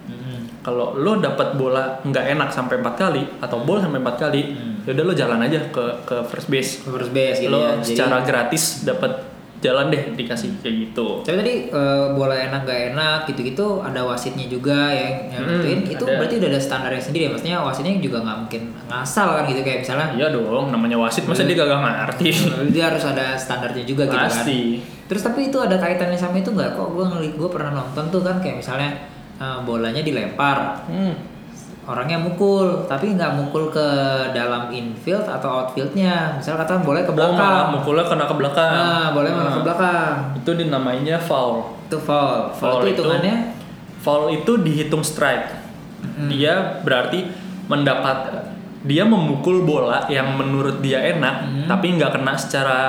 [0.05, 0.39] Hmm.
[0.61, 4.81] Kalau lo dapat bola nggak enak sampai empat kali atau ball sampai empat kali, Hmm.
[4.81, 6.81] ya udah lo jalan aja ke ke first base.
[6.81, 7.71] First base gitu lo ya.
[7.75, 9.11] Jadi- secara gratis dapat
[9.57, 11.07] jalan deh dikasih kayak gitu.
[11.21, 16.03] Tapi tadi eh, bola enak gak enak gitu-gitu ada wasitnya juga yang yang Hmm, itu
[16.03, 16.21] ada.
[16.21, 17.31] berarti udah ada standarnya sendiri ya.
[17.31, 21.43] Maksudnya wasitnya juga nggak mungkin ngasal kan gitu kayak misalnya Iya dong, namanya wasit masa
[21.43, 22.29] dia kagak ngerti.
[22.29, 24.29] eh, dia harus ada standarnya juga gitu kan.
[24.29, 24.59] Pasti.
[25.05, 26.89] Terus tapi itu ada kaitannya sama itu nggak kok?
[26.91, 28.89] Gue ngeli gue pernah nonton tuh kan kayak misalnya
[29.37, 31.13] eh, bolanya dilempar Hmm.
[31.85, 33.87] orangnya mukul tapi nggak mukul ke
[34.31, 38.71] dalam infield atau outfieldnya misal katakan boleh ke Oh, malah belakang mukulnya kena ke belakang.
[38.71, 41.77] nah boleh ke Nah, belakang Itu dinamainya foul.
[41.83, 43.35] itu foul foul, Foul itu hitungannya
[43.99, 45.61] foul itu dihitung strike.
[46.27, 47.25] Dia berarti
[47.65, 48.45] mendapat
[48.81, 51.65] dia memukul bola yang menurut dia enak, Hmm.
[51.67, 52.79] tapi nggak kena secara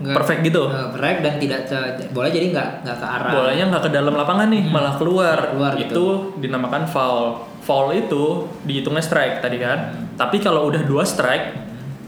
[0.00, 0.62] Nggak- perfect gitu.
[0.66, 4.48] perfect dan tidak ke- bola jadi nggak nggak ke arah Bolanya nggak ke dalam lapangan
[4.48, 5.38] nih, malah keluar.
[5.50, 6.04] Keluar itu gitu.
[6.40, 7.26] dinamakan foul.
[7.60, 8.24] Foul itu
[8.64, 9.78] dihitungnya strike tadi kan.
[10.16, 11.52] Tapi kalau udah dua strike,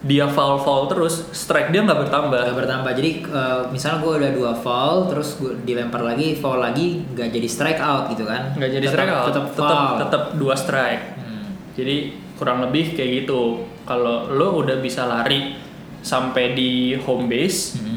[0.03, 2.43] dia foul foul terus, strike dia nggak bertambah.
[2.43, 7.07] nggak bertambah jadi eh, misalnya gue udah dua foul terus gue dilempar lagi foul lagi
[7.07, 10.23] nggak jadi strike out gitu kan nggak jadi Tetap- strike out, tetap tetap foul tetap
[10.35, 11.03] dua strike.
[11.15, 11.45] Hmm.
[11.73, 11.97] Jadi
[12.35, 13.41] kurang lebih kayak gitu.
[13.83, 15.55] Kalau lo udah bisa lari
[16.03, 17.91] sampai di home base, Hmm.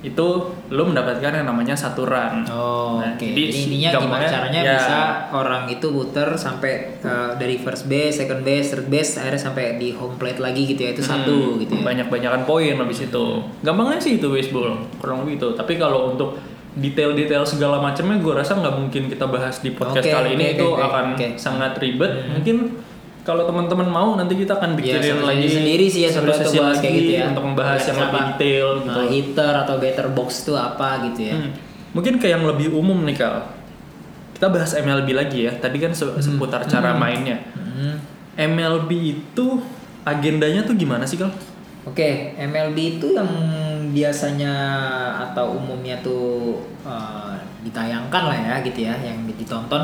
[0.00, 0.26] itu
[0.70, 2.46] lo mendapatkan yang namanya satu run.
[2.48, 3.20] Oh, Nah, oke.
[3.20, 4.72] jadi Jadi intinya gimana caranya ya.
[4.72, 4.98] bisa
[5.30, 9.92] orang itu muter sampai uh, dari first base, second base, third base, akhirnya sampai di
[9.92, 10.90] home plate lagi gitu ya.
[10.90, 11.84] Itu satu gitu ya.
[11.84, 13.24] Banyak-banyakan poin habis itu.
[13.60, 15.48] Gampangnya sih itu baseball, kurang lebih itu.
[15.52, 16.40] Tapi kalau untuk
[16.72, 20.54] detail-detail segala macamnya gue rasa nggak mungkin kita bahas di podcast Oke, kali ini oke,
[20.54, 21.26] itu oke, akan oke.
[21.36, 22.12] sangat ribet.
[22.30, 22.56] Mungkin
[23.20, 26.56] kalau teman-teman mau nanti kita akan Ya, bikin satu lagi sendiri sih ya sebenarnya sesi
[26.56, 27.24] bahas kayak gitu ya.
[27.28, 28.96] untuk membahas yang lebih detail gitu.
[28.96, 31.36] Nah, hitter atau batter box itu apa gitu ya.
[31.36, 31.50] Hmm.
[31.90, 33.44] Mungkin ke yang lebih umum nih Kal.
[34.32, 35.52] Kita bahas MLB lagi ya.
[35.52, 37.36] Tadi kan se- seputar cara mainnya.
[37.52, 38.00] Hmm.
[38.34, 39.46] MLB itu
[40.00, 41.28] agendanya tuh gimana sih Kal?
[41.82, 43.28] Oke, MLB itu yang
[43.90, 44.52] biasanya
[45.28, 49.82] atau umumnya tuh eh, ditayangkan lah ya gitu ya, yang ditonton.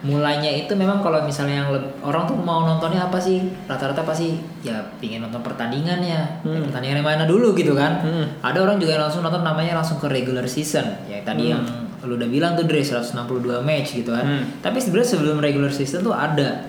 [0.00, 1.68] Mulainya itu memang kalau misalnya yang
[2.00, 3.44] orang tuh mau nontonnya apa sih?
[3.68, 6.56] Rata-rata pasti ya pingin nonton pertandingannya, Hmm.
[6.56, 8.00] Ya, pertandingan yang mana dulu gitu kan.
[8.00, 8.24] Hmm.
[8.40, 11.52] Ada orang juga yang langsung nonton namanya langsung ke regular season, ya tadi Hmm.
[11.52, 11.62] yang
[12.00, 14.24] lu udah bilang tuh Dre 162 match gitu kan.
[14.24, 14.44] Hmm.
[14.58, 16.64] Tapi sebenarnya sebelum regular season tuh ada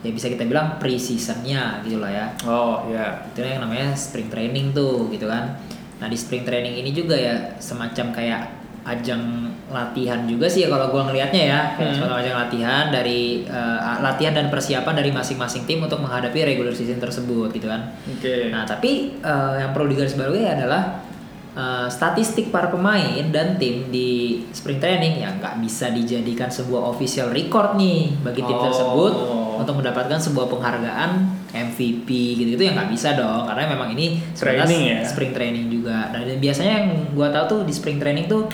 [0.00, 3.26] ya bisa kita bilang pre-seasonnya gitu lah ya Oh ya.
[3.26, 5.58] itu yang namanya spring training tuh gitu kan
[5.98, 9.22] nah di spring training ini juga ya semacam kayak ajang
[9.66, 11.96] latihan juga sih ya kalau gua ngelihatnya ya kayak Hmm.
[11.98, 16.96] semacam ajang latihan dari eh, latihan dan persiapan dari masing-masing tim untuk menghadapi regular season
[16.96, 18.48] tersebut gitu kan Oke.
[18.48, 21.02] nah tapi eh, yang perlu digarisbawahi adalah
[21.52, 24.10] eh, statistik para pemain dan tim di
[24.48, 28.64] spring training yang nggak bisa dijadikan sebuah official record nih bagi tim Oh.
[28.64, 29.12] tersebut
[29.56, 31.10] untuk mendapatkan sebuah penghargaan
[31.48, 34.98] MVP gitu-gitu ya nggak bisa dong karena memang ini Training ya?
[35.02, 38.44] spring training juga dan biasanya yang gua tahu tuh di spring training tuh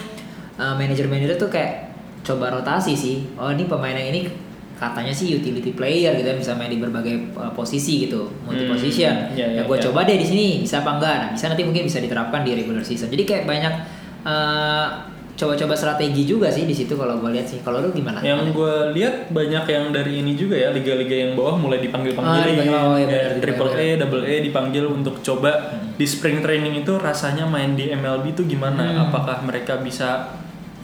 [0.63, 1.91] uh, manajer-manajer tuh kayak
[2.23, 3.17] coba rotasi sih.
[3.35, 4.31] Oh ini pemain yang ini
[4.79, 8.73] katanya sih utility player gitu ya bisa main di berbagai uh, posisi gitu multi Hmm,
[8.73, 9.15] position.
[9.31, 9.85] iya, ya iya, gue iya.
[9.87, 11.15] coba deh di sini bisa apa enggak?
[11.19, 13.07] Nah bisa nanti mungkin bisa diterapkan di regular season.
[13.07, 13.75] Jadi kayak banyak
[14.23, 14.87] uh,
[15.33, 17.59] coba-coba strategi juga sih di situ kalau gue lihat sih.
[17.61, 18.21] Kalau lu gimana?
[18.21, 22.19] Yang gue lihat banyak yang dari ini juga ya liga-liga yang bawah mulai dipanggil Ah,
[22.19, 23.39] panggil dipanggil, oh, dipanggil.
[23.39, 25.51] triple A, double A dipanggil untuk coba
[25.95, 28.83] di spring training itu rasanya main di MLB itu gimana?
[28.85, 29.03] Hmm.
[29.07, 30.27] Apakah mereka bisa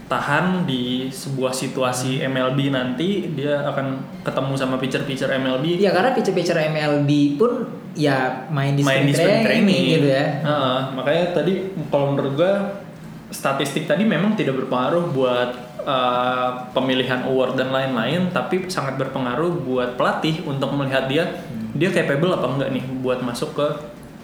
[0.09, 6.57] tahan di sebuah situasi MLB nanti dia akan ketemu sama pitcher-pitcher MLB Iya karena pitcher-pitcher
[6.57, 10.27] MLB pun ya main di main spring di spring training, training gitu ya.
[10.41, 11.53] Heeh, makanya tadi
[11.93, 12.53] kalau menurut gua
[13.29, 15.51] statistik tadi memang tidak berpengaruh buat
[15.85, 21.29] uh, pemilihan award dan lain-lain, tapi sangat berpengaruh buat pelatih untuk melihat dia
[21.77, 23.67] dia capable apa enggak nih buat masuk ke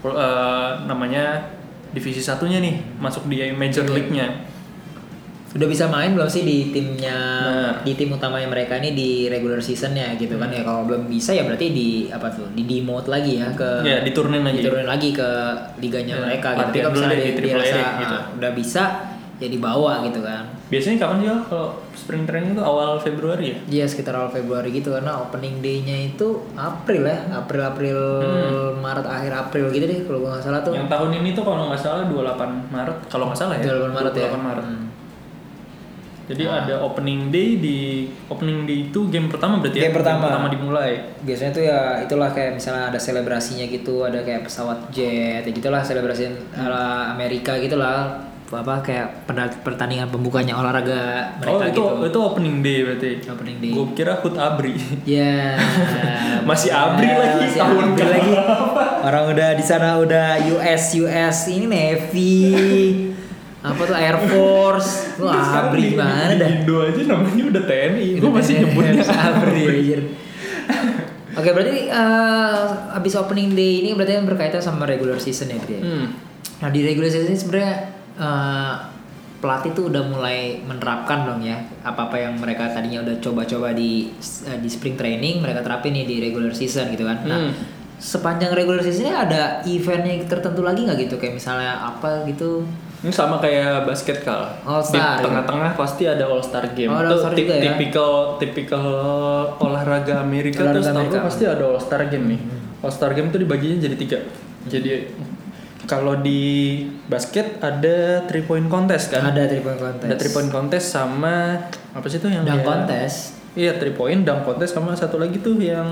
[0.08, 1.44] uh, namanya
[1.92, 3.92] divisi satunya nih, masuk di major Iya.
[3.92, 4.26] league-nya.
[5.54, 7.72] Udah bisa main belum sih di timnya Nah.
[7.80, 11.42] di tim utamanya mereka ini di regular seasonnya gitu kan ya kalau belum bisa ya
[11.42, 14.58] berarti di apa tuh di demote lagi ya ke Ya, diturunin lagi.
[14.60, 15.28] diturunin lagi ke
[15.78, 18.14] liganya Ya, mereka gitu dulu misalnya di Triple dia A gitu.
[18.14, 18.82] ah, udah bisa
[19.34, 23.56] ya dibawa gitu kan Biasanya kapan sih Al, kalau spring training itu awal Februari ya?
[23.68, 27.98] Iya sekitar awal Februari gitu karena opening day-nya itu April ya April April
[28.76, 30.80] Maret akhir April gitu deh kalau nggak salah tuh Hmm.
[30.80, 33.64] Yang tahun ini tuh kalau nggak salah 28 Maret, kalau nggak salah ya.
[33.68, 34.64] 28 Maret ya 28 Maret.
[34.64, 34.84] Hmm.
[36.24, 39.88] Jadi ada opening day di opening day itu game pertama berarti ya?
[39.88, 40.48] Game pertama.
[40.48, 40.92] dimulai.
[41.24, 45.80] biasanya tuh ya itulah kayak misalnya ada selebrasinya gitu ada kayak pesawat jet ya gitulah
[45.80, 48.20] selebrasi ala Amerika gitulah
[48.54, 49.26] apa kayak
[49.66, 53.10] pertandingan pembukanya olahraga oh mereka itu gitu itu opening day berarti.
[53.26, 54.78] opening day Gue kira Hut Abri.
[55.02, 55.58] ya
[56.48, 58.32] Masih abri lagi, masih tahun abri lagi
[59.04, 60.28] orang udah di sana udah
[60.60, 62.36] US US ini Navy
[63.64, 68.08] apa tuh Air Force lu abri gimana dah Indo aja namanya udah TNI.
[68.20, 70.00] Gue masih nyebutnya Sabri anjir.
[71.40, 72.62] Oke berarti eh,
[72.94, 75.80] abis opening day ini berarti kan berkaitan sama regular season ya ya?
[75.80, 76.12] Hmm.
[76.60, 77.74] Nah di regular season ini sebenarnya
[78.20, 78.74] eh,
[79.40, 84.12] pelatih tuh udah mulai menerapkan dong ya apa-apa yang mereka tadinya udah coba-coba di
[84.44, 87.24] eh, di spring training mereka terapin nih di regular season gitu kan.
[87.24, 87.52] Nah Hmm.
[87.94, 92.62] sepanjang regular seasonnya ada eventnya tertentu lagi nggak gitu kayak misalnya apa gitu?
[93.04, 94.48] Ini sama kayak basket kal.
[94.64, 96.88] All Star, Di tengah-tengah pasti ada All Star game.
[96.88, 97.60] Oh, itu tip- ya?
[97.70, 98.84] tipikal tipikal
[99.60, 101.16] olahraga Amerika Olahraga tuh setahu Amerika.
[101.16, 101.26] Hmm.
[101.28, 102.40] pasti ada All Star game nih.
[102.80, 104.18] All Star game tuh dibaginya jadi tiga.
[104.64, 104.88] Jadi
[105.84, 106.40] kalau di
[107.04, 109.28] basket ada three point contest kan?
[109.28, 110.08] Ada three point contest.
[110.08, 111.34] Ada three point contest sama
[111.92, 113.18] apa sih tuh yang Dunk kayak- contest.
[113.52, 115.86] Iya three point, dunk contest sama satu lagi tuh yang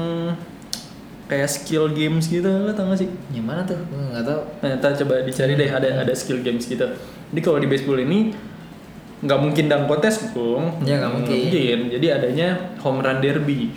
[1.32, 3.08] kayak skill games gitu, lo tau gak sih?
[3.32, 3.80] Yang mana tuh?
[3.88, 4.40] Nggak tahu.
[4.60, 6.84] Nah, ntar coba dicari deh ada ada skill games gitu.
[7.32, 8.36] Jadi kalau di baseball ini
[9.22, 10.84] nggak mungkin dunk contest, Bung.
[10.84, 11.78] Ya, nggak mungkin.
[11.88, 12.48] Jadi adanya
[12.84, 13.72] home run derby.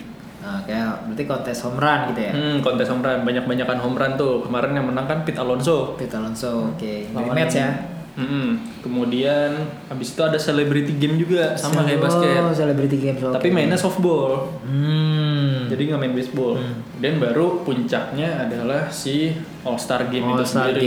[0.46, 2.32] Nah, kayak berarti kontes home run gitu ya.
[2.36, 4.44] Hmm, kontes home run, banyak-banyakan home run tuh.
[4.44, 5.98] Kemarin yang menang kan Pete Alonso.
[5.98, 6.92] Pete Alonso, oke.
[7.10, 7.95] Dari Lawan- match ya.
[8.16, 8.80] Mm-mm.
[8.80, 9.50] Kemudian
[9.86, 12.40] habis itu ada celebrity game juga sama kayak basket.
[12.40, 13.20] Oh, celebrity games.
[13.20, 13.36] oke.
[13.36, 14.56] Tapi mainnya softball.
[14.64, 15.68] Hmm.
[15.68, 16.56] Jadi nggak main baseball.
[16.96, 20.80] Dan baru puncaknya adalah si All Star Game itu All-Star sendiri.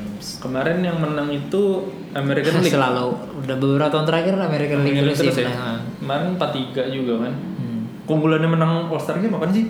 [0.00, 0.40] Games.
[0.40, 2.72] Kemarin yang menang itu American League.
[2.72, 3.08] Selalu
[3.44, 5.52] udah beberapa tahun terakhir American League American terus terus sih ya.
[5.52, 5.80] menang.
[6.00, 7.32] Kemarin 4-3 juga kan.
[7.60, 7.80] Hmm.
[8.08, 9.68] Keunggulannya menang All Star Game apa sih?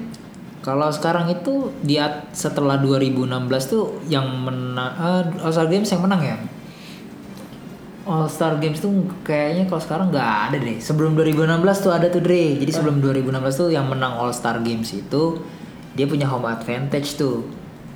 [0.61, 3.27] Kalau sekarang itu di at- setelah 2016
[3.66, 6.37] tuh yang menang eh, All Star Games yang menang ya.
[8.11, 8.90] All Star Games tuh
[9.23, 10.83] kayaknya kalau sekarang nggak ada deh.
[10.83, 11.46] Sebelum 2016
[11.79, 12.59] tuh ada tuh Dre.
[12.59, 15.38] Jadi sebelum 2016 tuh yang menang All Star Games itu
[15.94, 17.46] dia punya home advantage tuh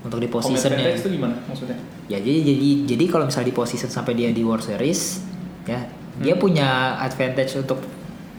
[0.01, 0.79] untuk di Home positionnya.
[0.79, 1.79] advantage itu gimana maksudnya?
[2.07, 5.25] Ya jadi jadi jadi kalau misalnya di position sampai dia di World Series
[5.65, 5.81] ya
[6.15, 7.83] dia punya advantage untuk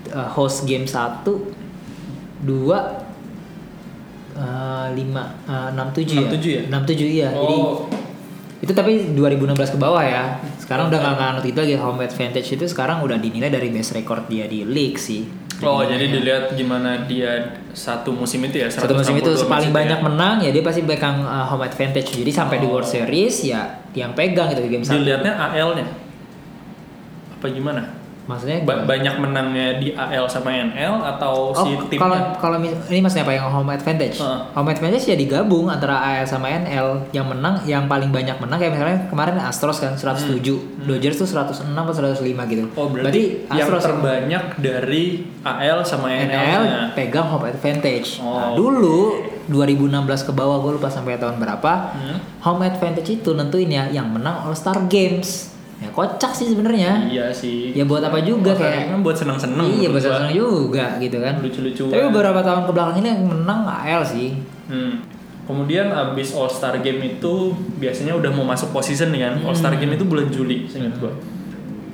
[0.10, 2.46] uh, host game 1 2
[4.38, 6.28] uh, 5 uh, 6 7 ya.
[6.30, 6.62] 6-7 ya?
[6.70, 7.30] 6 7 iya.
[7.32, 7.90] Jadi Oh,
[8.66, 10.42] itu tapi 2016 ke bawah ya.
[10.58, 14.26] Sekarang udah nggak nganut itu lagi home advantage itu sekarang udah dinilai dari best record
[14.26, 15.30] dia di league sih.
[15.62, 16.12] oh jadi Dinilainya.
[16.12, 17.32] dilihat gimana dia
[17.72, 18.68] satu musim itu ya.
[18.68, 20.04] satu musim itu 162 paling banyak ya.
[20.04, 22.10] menang ya dia pasti pegang uh, home advantage.
[22.12, 22.74] Jadi sampai di Oh.
[22.74, 23.62] World Series ya
[23.94, 24.98] yang pegang gitu di game satu.
[24.98, 25.86] Dilihatnya AL-nya.
[27.38, 27.86] Apa gimana?
[28.26, 32.34] Maksudnya Ba- banyak menangnya di AL sama NL atau Oh, si kalau timnya?
[32.36, 34.18] kalau mis- ini maksudnya apa yang home advantage?
[34.18, 34.40] Heeh.
[34.52, 37.06] Home advantage ya digabung antara AL sama NL.
[37.12, 40.42] Yang menang, yang paling banyak menang kayak misalnya kemarin Astros kan 107,
[40.82, 41.54] Dodgers tuh 106
[41.86, 42.66] atau 105 gitu.
[42.66, 42.74] Hmm.
[42.76, 45.04] Oh berarti, yang Astros terbanyak dari
[45.42, 46.34] AL sama NL.
[46.34, 48.18] NL pegang home advantage.
[48.20, 51.74] Oh, Nah, dulu 2016 ke bawah gue lupa sampai tahun berapa.
[51.94, 52.18] Hmm.
[52.42, 55.54] Home advantage itu nentuin ya yang menang All Star Games.
[55.76, 57.04] Ya kocak sih sebenarnya.
[57.12, 57.76] Iya sih.
[57.76, 59.68] Ya buat apa juga kayak kan buat seneng-seneng.
[59.76, 60.18] Iya, bahasa gua.
[60.24, 61.34] senang juga gitu kan.
[61.44, 61.92] Lucu-lucuan.
[61.92, 64.40] Tapi beberapa tahun ke belakang ini yang menang AL sih.
[64.72, 65.04] Hmm.
[65.46, 69.34] Kemudian abis All Star Game itu biasanya udah mau masuk position nih kan.
[69.44, 69.60] All Hmm.
[69.60, 71.12] Star Game itu bulan Juli, seingat gua.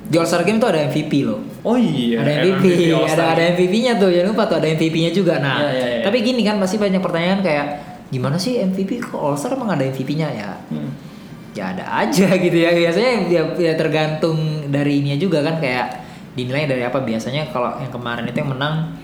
[0.08, 1.41] Di All Star Game tuh ada MVP loh.
[1.65, 2.22] Oh iya.
[2.22, 4.13] ada MVP, All ada ada MVP-nya tuh.
[4.13, 5.41] Jangan lupa tuh ada MVP-nya juga.
[5.41, 6.02] Nah, Iya, iya, iya.
[6.06, 7.65] tapi gini kan pasti banyak pertanyaan kayak
[8.08, 10.52] gimana sih MVP kok All Star emang ada MVP-nya ya?
[10.70, 11.11] Hmm.
[11.52, 12.72] Ya ada aja gitu ya.
[12.72, 14.38] Biasanya ya, ya tergantung
[14.68, 16.00] dari ininya juga kan kayak
[16.32, 18.96] dinilai dari apa biasanya kalau yang kemarin itu yang menang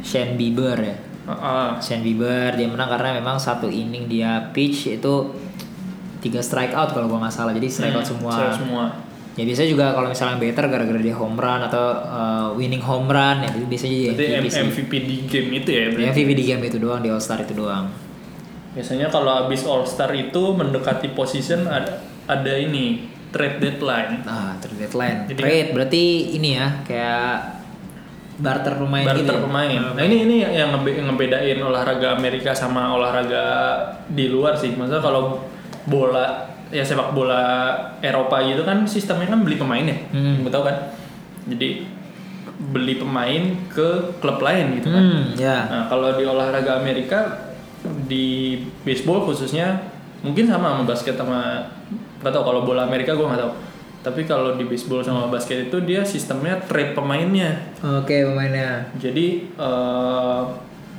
[0.00, 1.68] Shane Bieber ya Ah, ah.
[1.76, 5.14] Shane Bieber dia menang karena memang satu inning dia pitch itu
[6.18, 8.84] tiga strike out kalau gua nggak salah jadi strike out Hmm, semua strike semua.
[9.32, 13.40] ya biasanya juga kalau misalnya better gara-gara dia home run atau uh, winning home run
[13.40, 14.62] ya itu biasanya jadi MVP sih.
[14.64, 15.78] MVP di game itu ya.
[15.80, 16.06] Ya, berarti.
[16.12, 17.86] MVP di game itu doang di All Star itu doang
[18.72, 24.24] Biasanya kalau habis All Star itu mendekati position ada ada ini trade deadline.
[24.24, 27.32] ah trade deadline Jadi- trade berarti ini ya kayak
[28.34, 29.42] barter pemain gitu barter ya?
[29.42, 29.80] pemain.
[29.92, 33.44] Nah ini ini yang ngebe- yang ngebedain olahraga Amerika sama olahraga
[34.06, 34.72] di luar sih.
[34.72, 35.44] Maksudnya kalau
[35.84, 37.42] bola ya sepak bola
[38.00, 39.96] Eropa gitu kan sistemnya kan beli pemain ya.
[40.10, 40.40] Hmm.
[40.40, 40.76] Gue tahu kan.
[41.44, 41.84] Jadi
[42.62, 45.02] beli pemain ke klub lain gitu kan.
[45.02, 47.51] hmm ya Nah kalau di olahraga Amerika
[48.06, 49.82] di baseball khususnya
[50.22, 51.66] mungkin sama sama basket sama
[52.22, 53.52] nggak tahu kalau bola Amerika gue nggak tahu.
[54.02, 57.70] Tapi kalau di baseball sama basket itu dia sistemnya trade pemainnya.
[57.78, 60.42] oke pemainnya Jadi eh,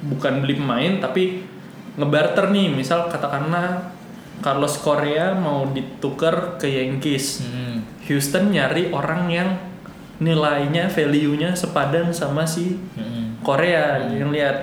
[0.03, 1.43] bukan beli pemain tapi
[1.93, 3.91] ngebarter nih, misal katakanlah
[4.41, 7.43] Carlos Correa mau ditukar ke Yankees.
[7.43, 8.07] hmm.
[8.07, 9.49] Houston nyari orang yang
[10.19, 13.39] nilainya, value-nya sepadan sama si Hmm.
[13.43, 13.99] Korea.
[14.11, 14.57] Yang lihat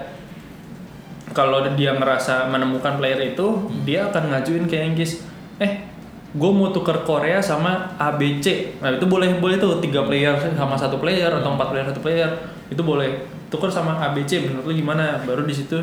[1.30, 5.22] kalau dia ngerasa menemukan player itu, dia akan ngajuin ke Yankees.
[5.62, 5.86] Eh,
[6.30, 8.78] gue mau tuker Korea sama ABC.
[8.82, 12.30] Nah itu boleh boleh tuh tiga player sama satu player atau empat player satu player
[12.70, 14.46] itu boleh tuker sama ABC.
[14.46, 15.22] Menurut lu gimana?
[15.26, 15.78] Baru di situ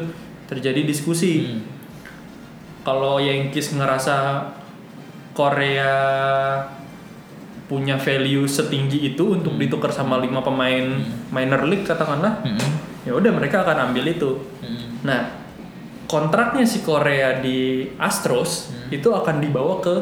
[0.48, 1.44] terjadi diskusi.
[1.44, 1.62] Hmm.
[2.88, 4.48] Kalau Yankees ngerasa
[5.36, 5.94] Korea
[7.68, 11.04] punya value setinggi itu untuk ditukar sama lima pemain
[11.36, 12.56] minor league katakanlah, Hmm.
[13.04, 14.40] Ya udah mereka akan ambil itu.
[14.64, 15.04] Hmm.
[15.04, 15.22] Nah,
[16.08, 19.96] kontraknya si Korea di Astros itu akan dibawa ke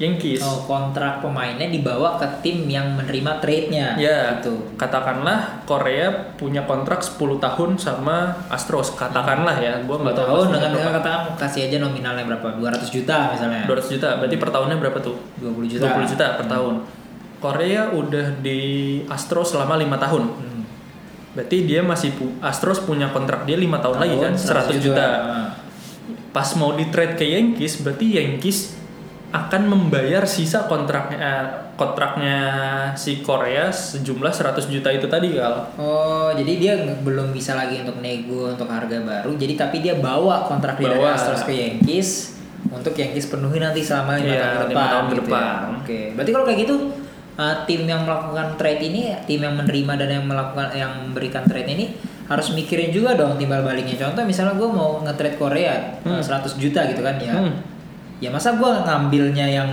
[0.00, 0.42] Yankees.
[0.42, 3.94] Oh, kontrak pemainnya dibawa ke tim yang menerima trade-nya.
[3.94, 4.74] Ya, Gitu.
[4.74, 10.70] katakanlah Korea punya kontrak 10 tahun sama Astros, katakanlah ya, gua nggak tahu tahun dengan
[10.74, 12.58] dengan katakan kasih aja nominalnya berapa?
[12.58, 13.62] 200 juta misalnya.
[13.68, 15.16] 200 juta, berarti per tahunnya berapa tuh?
[15.38, 15.86] 20 juta.
[15.86, 16.74] 20 juta per tahun.
[17.42, 18.60] Korea udah di
[19.06, 20.22] Astros selama lima tahun.
[20.30, 20.51] Hmm.
[21.32, 25.00] Berarti dia masih pu- Astros punya kontrak dia lima tahun, lagi kan 100 juta.
[25.00, 25.48] Ah.
[26.30, 28.76] Pas mau di trade ke Yankees, berarti Yankees
[29.30, 32.36] akan membayar sisa kontraknya eh, kontraknya
[32.94, 35.72] si Korea sejumlah 100 juta itu tadi kal.
[35.74, 39.32] Oh, jadi dia belum bisa lagi untuk nego untuk harga baru.
[39.32, 41.16] Jadi tapi dia bawa kontrak dia dari Bawa.
[41.16, 44.88] Astros ke Yankees untuk Yankees penuhi nanti selama lima Iya, tahun ke depan.
[44.90, 45.40] tahun gitu depan.
[45.40, 45.56] ya.
[45.74, 46.00] Oke.
[46.12, 46.74] Berarti kalau kayak gitu
[47.34, 51.68] uh, tim yang melakukan trade ini, tim yang menerima dan yang melakukan yang memberikan trade
[51.68, 51.86] ini
[52.26, 53.98] harus mikirin juga dong timbal baliknya.
[53.98, 57.34] Contoh misalnya gue mau nge-trade Korea uh, 100 juta gitu kan ya.
[57.34, 57.52] Hmm.
[58.18, 59.70] Ya masa gue ngambilnya yang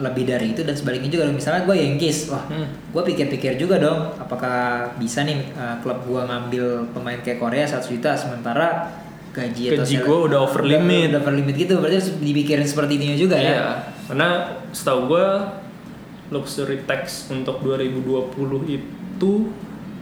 [0.00, 2.64] lebih dari itu dan sebaliknya juga misalnya gue Yankees wah Hmm.
[2.64, 7.84] gue pikir-pikir juga dong apakah bisa nih uh, klub gue ngambil pemain kayak Korea 100
[7.86, 8.88] juta sementara
[9.30, 11.12] gaji atau Gaji gua udah over limit.
[11.12, 13.64] udah over limit gitu berarti harus dipikirin seperti ini juga Iya, ya
[14.08, 14.28] karena
[14.72, 15.26] setahu gue
[16.30, 18.32] luxury tax untuk 2020
[18.66, 19.32] itu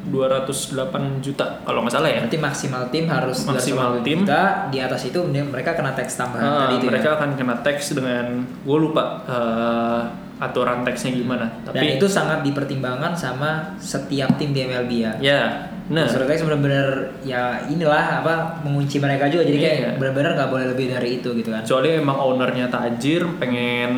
[0.09, 2.21] 208 juta kalau nggak salah ya.
[2.23, 4.19] berarti maksimal tim harus Maksimal 250 tim.
[4.23, 7.15] juta di atas itu mereka kena tax tambahan Ah, tadi itu mereka ya.
[7.19, 8.27] akan kena tax dengan
[8.59, 10.03] gue lupa eh,
[10.39, 11.51] aturan taxnya gimana.
[11.61, 15.43] dan Tapi itu sangat dipertimbangkan sama setiap tim di MLB ya ya,
[15.89, 16.05] nah.
[16.05, 19.45] Tax benar-benar ya inilah apa mengunci mereka juga.
[19.49, 19.91] Jadi kayak Iya.
[19.97, 21.65] benar-benar nggak boleh lebih dari itu gitu kan.
[21.65, 23.93] Kecuali emang ownernya tajir pengen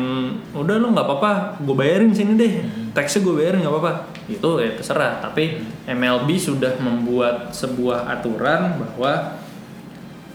[0.55, 2.53] udah lo nggak apa-apa gue bayarin sini deh.
[2.91, 3.93] Taxnya gue bayarin nggak apa-apa.
[4.27, 5.19] Itu ya terserah.
[5.19, 9.41] Tapi MLB sudah membuat sebuah aturan bahwa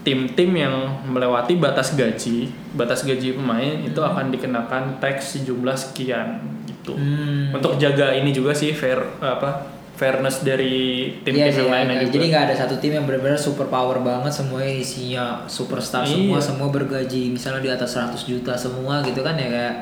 [0.01, 6.95] tim-tim yang melewati batas gaji batas gaji pemain itu akan dikenakan tax sejumlah sekian gitu.
[6.95, 7.51] Hmm.
[7.51, 9.67] untuk jaga ini juga sih fair apa
[9.97, 10.77] fairness dari
[11.09, 12.01] Iya tim-tim yang ya, lainnya ya.
[12.03, 16.37] juga jadi nggak ada satu tim yang benar-benar super power banget semuanya isinya superstar semua
[16.37, 16.45] Iya.
[16.45, 19.75] semua bergaji misalnya di atas 100 juta semua gitu kan ya kayak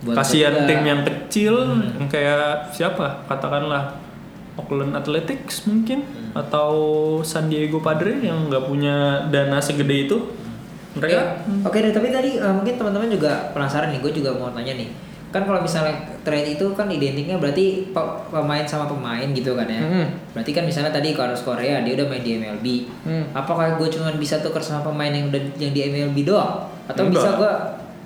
[0.00, 1.84] buat kasihan tim yang kecil Hmm.
[1.96, 3.92] yang kayak siapa katakanlah
[4.56, 6.32] Oakland Athletics mungkin Hmm.
[6.34, 6.70] atau
[7.22, 8.96] San Diego Padre yang nggak punya
[9.28, 10.16] dana segede itu
[10.90, 11.24] mereka Ya,
[11.62, 14.88] Oke deh, tapi tadi eh, mungkin teman-teman juga penasaran nih, gue juga mau tanya nih.
[15.28, 19.78] Kan kalau misalnya trade itu kan identiknya berarti pe- pemain sama pemain gitu kan ya.
[19.78, 20.06] Hmm.
[20.32, 22.66] Berarti kan misalnya tadi Carlos Korea dia udah main di MLB.
[23.04, 23.24] Hmm.
[23.32, 26.64] Apakah gue cuma bisa tukar sama pemain yang udah yang di MLB doang?
[26.84, 27.20] Atau Enggak.
[27.20, 27.52] bisa gue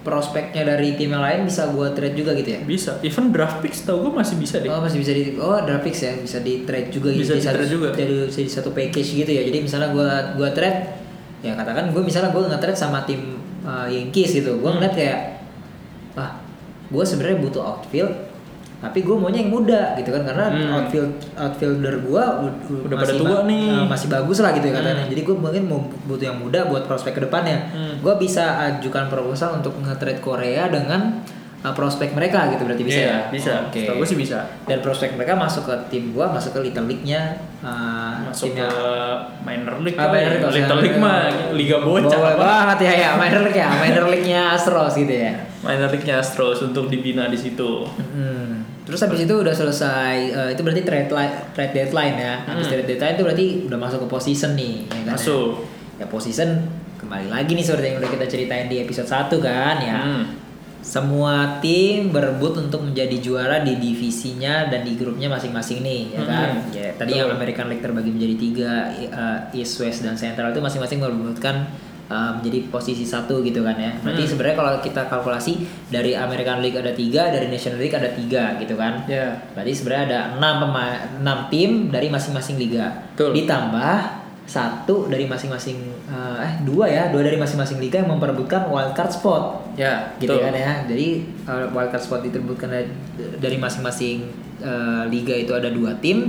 [0.02, 2.60] prospeknya dari tim yang lain bisa gue trade juga gitu ya?
[2.60, 5.86] bisa even draft picks tau gue masih bisa deh Oh masih bisa di oh draft
[5.86, 7.88] picks ya bisa di trade juga Bisa jadi di-trade satu, juga.
[7.94, 10.90] jadi, satu package gitu ya jadi misalnya gua gua trade
[11.38, 14.82] ya katakan gue misalnya gue nge-trade sama tim uh, Yankees gitu gue Hmm.
[14.82, 15.18] ngeliat kayak
[16.12, 16.41] ah
[16.92, 18.12] gue sebenarnya butuh outfield
[18.78, 20.74] tapi gue maunya yang muda gitu kan karena Hmm.
[20.74, 22.24] outfield outfielder gue
[22.82, 23.70] Udah pada tua nih.
[23.72, 25.10] eh, masih bagus lah gitu ya katanya Hmm.
[25.10, 27.94] jadi gue mungkin mau butuh yang muda buat prospek ke depannya Hmm.
[27.98, 31.22] gue bisa ajukan proposal untuk nge-trade Korea dengan
[31.62, 33.52] uh, prospek mereka gitu berarti bisa Iya, ya bisa.
[33.64, 34.38] oke Setahu gue sih bisa.
[34.64, 37.22] dan prospek mereka masuk ke tim gue masuk ke Little League-nya
[37.60, 38.82] uh, Masuk timnya ke
[39.42, 40.38] minor league Ah, minor ya.
[40.40, 41.18] league, Little league mah
[41.52, 42.10] liga bocah.
[42.12, 46.58] Boleh banget ya ya minor league ya minor league-nya Astros gitu ya Minor league-nya Astros
[46.60, 47.86] untuk dibina di situ.
[47.86, 48.66] Hmm.
[48.82, 52.34] Terus habis itu udah selesai eh, itu berarti trade li- trade deadline ya.
[52.44, 52.72] Habis Hmm.
[52.74, 55.14] trade deadline itu berarti udah masuk ke position nih, ya kan?
[55.14, 55.62] Masuk.
[55.94, 56.66] Ya, position
[56.98, 59.98] kembali lagi nih seperti yang udah kita ceritain di episode 1 kan ya.
[60.02, 60.24] Hmm.
[60.82, 66.48] Semua tim berebut untuk menjadi juara di divisinya dan di grupnya masing-masing nih, ya kan?
[66.58, 66.74] Hmm.
[66.74, 70.98] Ya, tadi yang American League terbagi menjadi tiga, eh, East, West, dan Central itu masing-masing
[70.98, 71.70] merebutkan
[72.12, 73.96] eh, menjadi posisi satu gitu kan ya.
[74.04, 74.30] Berarti Hmm.
[74.36, 78.76] sebenarnya kalau kita kalkulasi dari American League ada tiga, dari National League ada tiga gitu
[78.76, 79.08] kan?
[79.08, 79.32] Ya.
[79.56, 80.56] Berarti sebenarnya ada enam
[81.24, 83.08] enam tim dari masing-masing liga.
[83.16, 83.32] Betul.
[83.32, 84.21] Ditambah
[84.52, 89.44] satu dari masing-masing eh, eh dua ya, dua dari masing-masing liga yang memperebutkan wildcard spot
[89.72, 90.44] Ya, gitu betul.
[90.44, 90.72] kan ya.
[90.84, 91.08] Jadi
[91.48, 92.92] uh, wildcard spot diperebutkan dari,
[93.40, 94.28] dari masing-masing
[94.60, 96.28] uh, liga itu ada dua tim.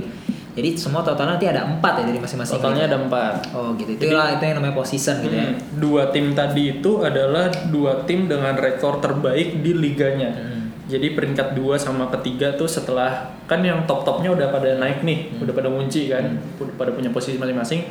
[0.54, 2.56] Jadi semua total nanti ada empat ya dari masing-masing.
[2.56, 2.94] Totalnya liga.
[2.94, 3.34] ada empat.
[3.52, 4.00] Oh gitu.
[4.00, 5.50] Itulah itu yang namanya position gitu ya.
[5.52, 10.32] Hmm, Dua tim tadi itu adalah dua tim dengan rekor terbaik di liganya.
[10.32, 10.72] Hmm.
[10.88, 15.36] Jadi peringkat dua sama ketiga tuh setelah kan yang top topnya udah pada naik nih,
[15.36, 15.44] Hmm.
[15.44, 16.24] udah pada ngunci kan,
[16.56, 17.84] udah pada punya posisi masing-masing.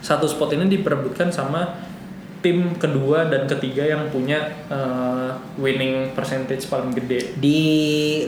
[0.00, 1.88] Satu spot ini diperebutkan sama
[2.40, 4.40] tim kedua dan ketiga yang punya
[4.72, 7.60] uh, winning percentage paling gede Di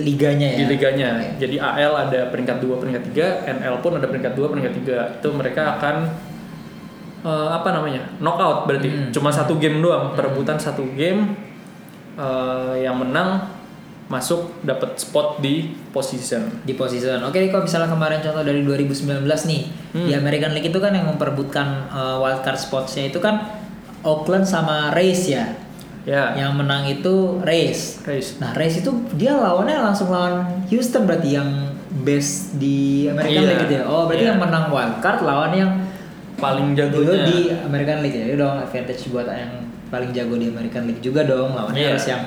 [0.04, 0.58] liganya ya.
[0.60, 1.10] di liganya.
[1.40, 5.18] Jadi AL ada peringkat 2, peringkat 3, NL pun ada peringkat 2, peringkat 3.
[5.20, 5.96] Itu mereka akan
[7.24, 8.02] eh, apa namanya?
[8.20, 8.88] knockout berarti.
[8.92, 9.10] Hmm.
[9.16, 11.32] Cuma satu game doang, perebutan satu game
[12.20, 13.61] eh, yang menang
[14.12, 16.60] masuk dapat spot di position.
[16.62, 17.16] di position.
[17.22, 20.04] Oke, kalau misalnya kemarin contoh dari 2019 nih Hmm.
[20.04, 23.40] di American League itu kan yang memperebutkan uh, wildcard spotsnya itu kan
[24.02, 25.48] Oakland sama Rays ya.
[26.02, 26.34] Ya.
[26.34, 28.02] Yang menang itu Rays.
[28.02, 28.36] Race.
[28.36, 31.48] Nah Rays itu dia lawannya langsung lawan Houston berarti yang
[31.98, 33.48] best di American Iya.
[33.48, 33.84] League gitu ya.
[33.84, 34.30] Oh berarti Iya.
[34.30, 35.70] yang menang wildcard lawan yang
[36.34, 37.22] Paling jagonya.
[37.22, 38.24] di American League ya.
[38.26, 39.52] Itu dong advantage buat yang
[39.88, 41.90] paling jago di American League juga dong lawannya Iya.
[41.94, 42.22] harus yang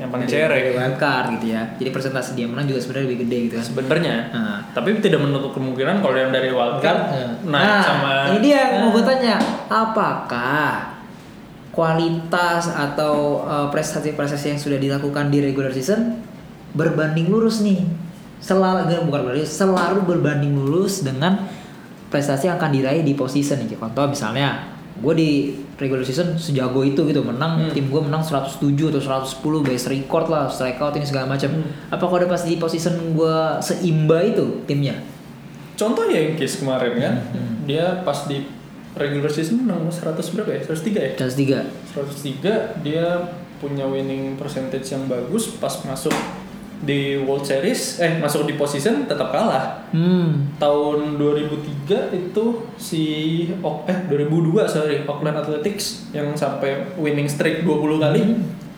[0.00, 0.48] Yang paling cerek.
[0.48, 1.62] dari wildcard gitu ya.
[1.76, 3.64] Jadi persentase dia menang juga sebenarnya lebih gede gitu kan.
[3.68, 4.14] Sebenarnya.
[4.32, 4.58] Nah.
[4.72, 7.00] Tapi tidak menutup kemungkinan kalau yang dari wildcard
[7.44, 9.36] naik nah, sama ini dia yang mau gue tanya,
[9.68, 10.96] apakah
[11.70, 16.18] kualitas atau uh, prestasi-prestasi yang sudah dilakukan di regular season
[16.72, 17.84] berbanding lurus nih?
[18.40, 21.44] Selalu bukan berarti selalu berbanding lurus dengan
[22.08, 23.76] prestasi yang akan diraih di position nih.
[23.78, 25.30] Contoh misalnya, gue di
[25.80, 27.72] regular season sejago itu gitu menang Hmm.
[27.72, 31.48] tim gue menang 107 atau 110 base record lah strikeout ini segala macam.
[31.50, 31.66] Hmm.
[31.88, 35.00] Apakah udah pas di position gue seimba itu timnya?
[35.74, 37.64] Contoh Yankees kemarin kan, Hmm.
[37.64, 38.44] dia pas di
[38.92, 40.60] regular season menang 100 berapa ya?
[40.60, 41.10] 103 ya?
[41.16, 41.58] Chance tiga.
[41.88, 42.52] 103
[42.84, 46.12] dia punya winning percentage yang bagus pas masuk
[46.80, 49.84] di World Series eh masuk di position tetap kalah.
[49.92, 50.54] Hmm.
[50.56, 52.44] tahun 2003 itu
[52.78, 53.04] si
[53.60, 58.20] oh, eh 2002 sorry Oakland Athletics yang sampai winning streak 20 kali.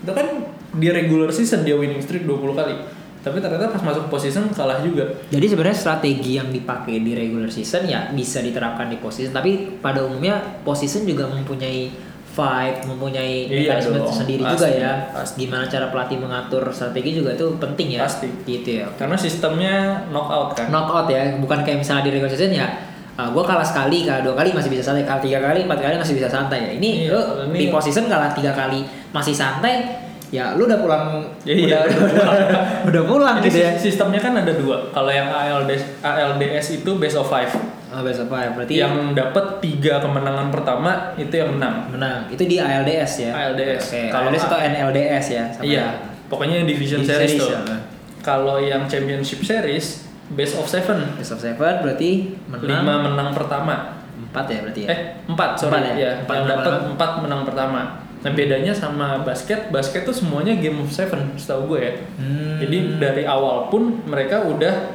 [0.02, 0.26] Itu kan
[0.72, 2.74] di regular season dia winning streak 20 kali.
[3.22, 5.06] Tapi ternyata pas masuk position kalah juga.
[5.30, 10.02] Jadi sebenarnya strategi yang dipakai di regular season ya bisa diterapkan di position, tapi pada
[10.02, 11.94] umumnya position juga mempunyai
[12.32, 14.92] vibe, mempunyai Iya mekanisme dong, sendiri pasti, juga ya.
[15.12, 15.36] pasti.
[15.38, 18.00] Gimana cara pelatih mengatur strategi juga itu penting ya.
[18.02, 18.28] Pasti.
[18.42, 18.86] Gitu ya.
[18.94, 19.74] karena sistemnya
[20.08, 22.68] knockout kan Knockout ya, bukan kayak misalnya di regular season ya.
[23.14, 26.16] gue kalah sekali, kalah dua kali masih bisa santai, kalah tiga kali, empat kali masih
[26.16, 26.70] bisa santai ya.
[26.74, 28.80] Ini Iya, lu kalau ini- di position kalah tiga kali
[29.10, 29.84] masih santai,
[30.28, 31.04] ya lu udah pulang,
[31.44, 32.40] Ya, iya, udah, udah pulang.
[32.88, 33.76] udah pulang gitu ya.
[33.76, 34.88] sis- sistemnya kan ada dua.
[34.90, 37.52] Kalau yang ALDS, ALDS itu best of five.
[37.92, 38.50] Oh, best of five.
[38.52, 41.86] Berarti Yang dapat tiga kemenangan pertama itu yang menang.
[41.88, 42.24] menang.
[42.26, 43.30] Itu di ALDS ya.
[43.30, 43.84] ALDS.
[43.86, 45.44] Oke, Kalau ALDS atau NLDS ya.
[45.48, 45.76] sama Iya.
[45.76, 45.88] ya.
[46.26, 47.50] Pokoknya division Division series, series tuh.
[47.52, 47.78] ya.
[48.18, 51.12] Kalau yang championship series best of seven.
[51.14, 54.00] Best of seven berarti menang Lima menang pertama.
[54.22, 54.88] empat ya berarti ya.
[54.88, 55.94] Eh empat sorry Empat ya?
[55.94, 56.12] ya.
[56.18, 57.80] Empat yang dapat empat menang pertama.
[58.22, 61.92] Nah bedanya sama basket, basket tuh semuanya game of seven, setahu gue ya.
[62.16, 62.56] Hmm.
[62.56, 64.94] Jadi dari awal pun mereka udah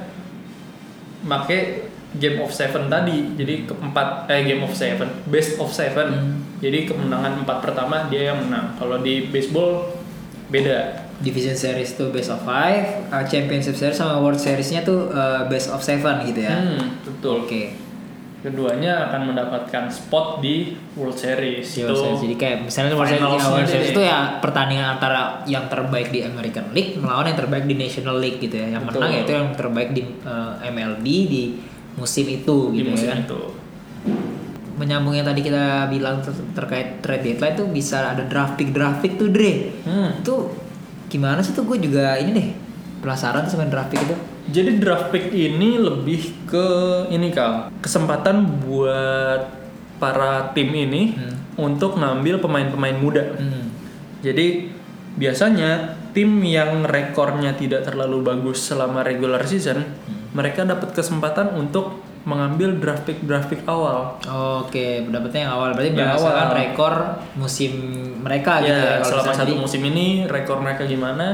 [1.21, 3.35] make game of seven tadi.
[3.35, 6.07] Jadi keempat eh game of seven, best of seven.
[6.07, 6.39] Hmm.
[6.63, 8.79] Jadi kemenangan empat pertama dia yang menang.
[8.79, 9.91] Kalau di baseball
[10.47, 11.07] beda.
[11.17, 15.73] Division series tuh best of five, uh, championship series sama world seriesnya tuh uh, best
[15.73, 16.53] of seven gitu ya.
[16.53, 17.41] Hmm, betul.
[17.41, 17.73] Oke.
[18.37, 21.67] keduanya akan mendapatkan spot di World Series.
[21.73, 22.21] Itu World Series.
[22.21, 23.67] Jadi kayak misalnya World Series, ya, World.
[23.67, 28.15] Series itu ya pertandingan antara yang terbaik di American League melawan yang terbaik di National
[28.21, 28.77] League gitu ya.
[28.77, 28.99] Yang Betul.
[29.01, 31.43] menang yaitu yang terbaik di eh, MLB di
[31.97, 33.25] musim itu di gitu musim ya kan.
[33.25, 33.41] itu.
[34.77, 39.01] Menyambung yang tadi kita bilang ter- terkait trade deadline tuh bisa ada draft pick draft
[39.01, 39.73] pick tuh Dre.
[39.81, 40.21] Hmm.
[40.21, 40.53] Itu
[41.07, 42.47] gimana sih tuh gue juga ini deh
[42.97, 44.15] penasaran tuh sama draft pick itu.
[44.47, 46.67] Jadi draft pick ini lebih ke
[47.09, 49.49] ini kal kesempatan buat
[49.97, 51.33] para tim ini Hmm.
[51.57, 53.33] untuk ngambil pemain-pemain muda.
[53.33, 53.73] Hmm.
[54.21, 54.69] Jadi
[55.17, 55.69] biasanya
[56.13, 60.16] tim yang rekornya tidak terlalu bagus selama regular season, Hmm.
[60.37, 64.19] Mereka dapat kesempatan untuk mengambil draft pick draft pick awal.
[64.61, 66.59] Oke, pendapatnya yang awal berarti Yang berdasarkan awal.
[66.59, 66.93] rekor
[67.33, 67.71] musim
[68.19, 68.77] mereka gitu ya.
[68.77, 71.25] ya, kalau selama misalnya satu jadi- musim ini rekor mereka gimana?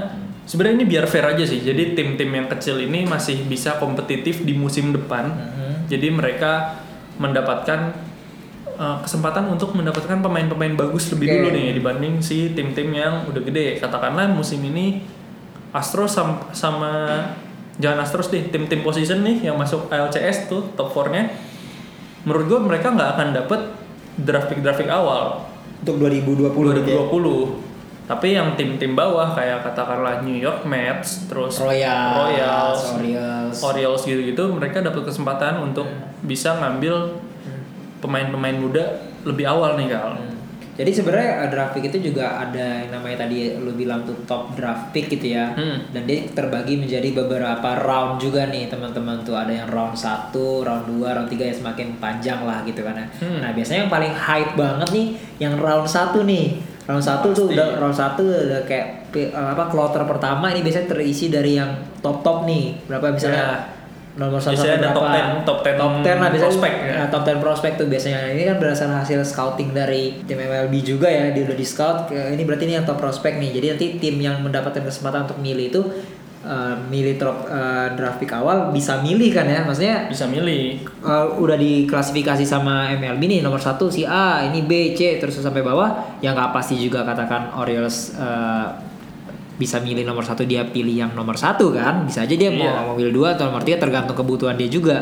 [0.43, 1.59] Sebenarnya ini biar fair aja sih.
[1.59, 5.31] Jadi tim-tim yang kecil ini masih bisa kompetitif di musim depan.
[5.31, 5.87] Mhm.
[5.87, 6.77] Jadi mereka
[7.15, 7.95] mendapatkan
[8.73, 11.33] uh, kesempatan untuk mendapatkan pemain-pemain bagus lebih Oke.
[11.37, 13.77] dulu nih dibanding si tim-tim yang udah gede.
[13.77, 15.01] Katakanlah musim ini
[15.71, 17.23] Astros sam- sama
[17.81, 21.33] jangan Astros deh, tim-tim position nih yang masuk LCS tuh top 4-nya.
[22.23, 23.61] Menurut gue mereka nggak akan dapet
[24.19, 25.49] draft pick draft pick awal
[25.83, 27.03] untuk 2020 gitu ya.
[27.11, 27.73] 2020.
[28.03, 33.57] Tapi yang tim-tim bawah kayak katakanlah New York Mets, terus Royals, Royals, Orioles.
[33.63, 35.87] Orioles gitu-gitu, mereka dapat kesempatan untuk
[36.19, 37.15] bisa ngambil
[38.03, 40.19] pemain-pemain muda lebih awal nih kal.
[40.19, 40.32] Hmm.
[40.73, 44.57] Jadi sebenarnya uh, draft pick itu juga ada yang namanya tadi lu bilang tuh top
[44.57, 45.53] draft pick gitu ya.
[45.53, 45.85] Hmm.
[45.93, 50.85] Dan dia terbagi menjadi beberapa round juga nih teman-teman tuh ada yang round 1, round
[50.89, 53.07] 2, round 3 yang semakin panjang lah gitu kan ya.
[53.21, 53.39] Hmm.
[53.45, 55.07] Nah, biasanya yang paling hype banget nih
[55.37, 56.47] yang round 1 nih.
[56.83, 61.29] Round 1 tuh udah round 1 udah kayak uh, apa kloter pertama ini biasanya terisi
[61.29, 61.69] dari yang
[62.01, 62.89] top-top nih.
[62.89, 63.82] Berapa misalnya Ya.
[64.13, 65.03] Nomor satu Biasanya ada top?
[65.03, 66.93] 10 top 10 top 10 lah biasanya prospek, ya.
[66.93, 71.09] Nah, top 10 prospek tuh biasanya ini kan berdasarkan hasil scouting dari tim MLB juga
[71.09, 74.15] ya dia udah di scout ini berarti ini yang top prospek nih jadi nanti tim
[74.17, 75.81] yang mendapatkan kesempatan untuk milih itu
[76.43, 80.77] eh, milih trop, eh, draft pick awal bisa milih kan ya maksudnya Bisa milih.
[80.85, 85.65] eh, udah diklasifikasi sama MLB nih nomor satu si A ini B C terus sampai
[85.65, 85.89] bawah
[86.21, 88.67] yang nggak pasti juga katakan Orioles eh,
[89.53, 92.73] bisa milih nomor satu dia pilih yang nomor satu kan bisa aja dia mau Iya.
[92.83, 94.97] mau milih dua atau nomor tiga tergantung kebutuhan dia juga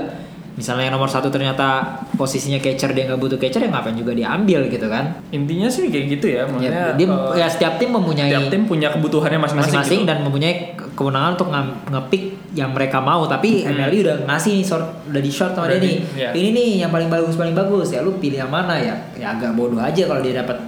[0.51, 4.67] misalnya yang nomor satu ternyata posisinya catcher dia nggak butuh catcher ya ngapain juga diambil
[4.67, 8.27] gitu kan Intinya sih kayak gitu ya, ya, maksudnya dia, eh, ya setiap tim mempunyai
[8.27, 9.79] tiap tim punya kebutuhannya masing-masing.
[9.79, 10.03] gitu.
[10.03, 11.49] dan mempunyai ke- kewenangan untuk
[11.87, 13.79] ngepick yang mereka mau tapi Hmm.
[13.79, 16.29] MLB udah ngasih nih short udah di short sama dia nih iya.
[16.33, 19.55] ini nih yang paling bagus paling bagus ya lu pilih yang mana ya ya agak
[19.55, 20.59] bodoh aja kalau dia dapat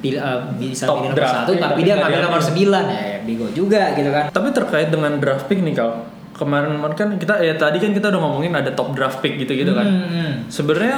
[0.00, 2.80] pilih eh, bisa Top pilih nomor draft satu tapi dia ngambil nomor diambil.
[2.80, 5.90] 9 ya, ya bego juga gitu kan Tapi terkait dengan draft pick nih kal,
[6.32, 9.52] kemarin kemarin kan kita ya tadi kan kita udah ngomongin ada top draft pick gitu
[9.52, 9.84] gitu kan.
[9.84, 10.32] Hmm, hmm.
[10.48, 10.96] Sebenarnya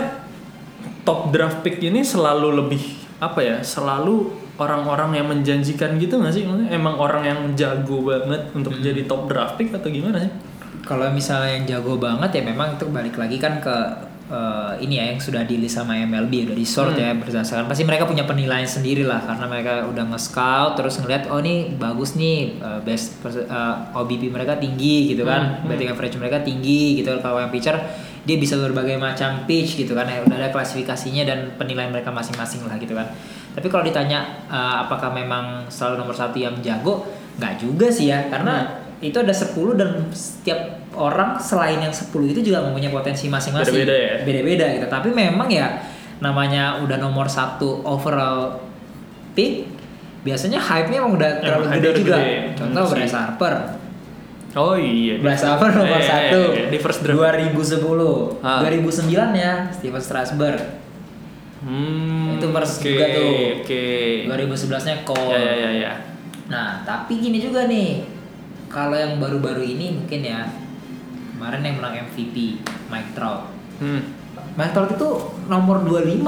[1.02, 2.82] top draft pick ini selalu lebih
[3.18, 3.56] apa ya?
[3.60, 6.46] Selalu orang-orang yang menjanjikan gitu nggak sih?
[6.46, 8.84] Maksudnya emang orang yang jago banget untuk Hmm.
[8.84, 10.32] jadi top draft pick atau gimana sih?
[10.82, 13.70] kalau misalnya yang jago banget ya memang itu balik lagi kan ke
[14.32, 16.98] eh, ini ya yang sudah di list sama MLB udah di sort Hmm.
[16.98, 21.38] ya berdasarkan pasti mereka punya penilaian sendiri lah karena mereka udah nge-scout terus ngeliat oh
[21.38, 26.16] ini bagus nih eh, best pers- eh, OBP mereka tinggi gitu kan Hmm, batting average
[26.16, 27.12] mereka tinggi gitu.
[27.18, 27.76] Kalau yang pitcher
[28.22, 32.62] dia bisa berbagai macam pitch gitu kan ya udah ada klasifikasinya dan penilaian mereka masing-masing
[32.64, 33.10] lah gitu kan.
[33.52, 37.04] Tapi kalau ditanya eh, apakah memang selalu nomor satu yang jago?
[37.32, 40.60] Nggak juga sih ya karena itu ada 10 dan setiap
[40.94, 43.74] orang selain yang 10 itu juga mempunyai potensi masing-masing.
[43.74, 44.14] Beda-beda ya?
[44.22, 44.86] Beda-beda gitu.
[44.86, 45.82] Tapi memang ya
[46.18, 48.62] namanya udah nomor satu overall
[49.32, 49.66] pick
[50.22, 52.16] biasanya hype-nya emang udah terlalu hype-nya gede juga.
[52.16, 52.32] gede.
[52.54, 53.16] Contoh Hmm, Bryce.
[53.16, 53.54] Harper.
[54.54, 55.14] Oh iya.
[55.18, 56.40] Bryce Harper nomor Eh, satu.
[56.52, 57.18] eh, di first draft.
[57.18, 58.38] 2010.
[58.38, 58.62] Ah.
[58.62, 60.60] 2009 ya Steven Strasburg.
[61.62, 63.32] Hmm, Itu first oke, juga tuh.
[63.62, 63.84] Oke.
[64.26, 65.30] 2011-nya Cole.
[65.30, 65.92] Ya ya ya ya.
[66.48, 68.02] Nah, tapi gini juga nih.
[68.72, 70.48] Kalau yang baru-baru ini mungkin ya
[71.36, 73.52] kemarin yang menang MVP Mike Trout.
[73.78, 74.00] Hmm.
[74.56, 75.08] Mike Trout itu
[75.46, 76.24] nomor 25.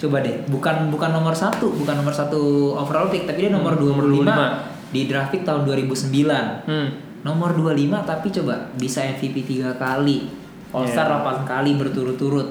[0.00, 3.84] Coba deh, bukan bukan nomor satu, bukan nomor satu overall pick, tapi dia nomor Hmm,
[3.84, 6.64] nomor 25, di draft pick tahun 2009.
[6.64, 6.88] Hmm.
[7.20, 10.32] Nomor 25 tapi coba bisa MVP tiga kali,
[10.72, 11.44] All Star Iya.
[11.44, 12.48] 8 kali berturut-turut.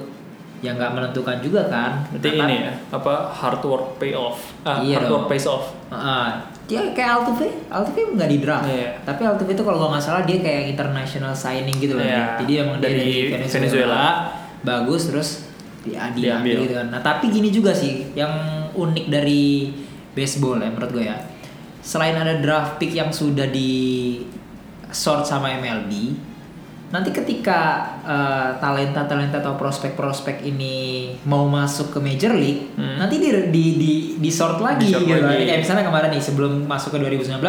[0.59, 1.91] Yang nggak menentukan juga kan.
[2.09, 4.37] Berarti Nah, ini ya, apa hard work pay off.
[4.61, 5.13] Ah, Iya hard dong.
[5.15, 5.65] work pays off.
[5.89, 6.27] Heeh.
[6.69, 8.61] dia kayak Altuve, Altuve nggak di draft.
[8.63, 9.01] Iya.
[9.01, 12.03] Tapi Altuve itu kalau nggak salah dia kayak international signing gitu loh.
[12.03, 12.37] Iya.
[12.37, 14.05] Jadi emang Dari dari Venezuela, Venezuela.
[14.61, 15.29] bagus terus
[15.81, 16.55] dia diambil Diambil.
[16.61, 16.87] gitu kan.
[16.89, 18.29] Nah, tapi gini juga sih yang
[18.71, 19.73] unik dari
[20.11, 21.17] baseball ya menurut gue ya.
[21.79, 24.19] Selain ada draft pick yang sudah di
[24.87, 25.89] sort sama MLB,
[26.89, 27.59] nanti ketika
[28.01, 30.75] eh, talenta-talenta atau prospek-prospek ini
[31.23, 32.97] mau masuk ke Major League, Hmm.
[32.97, 35.21] nanti di di di, di sort lagi Di-sort gitu.
[35.21, 35.45] lagi.
[35.45, 37.39] Kayak misalnya kemarin nih sebelum masuk ke 2019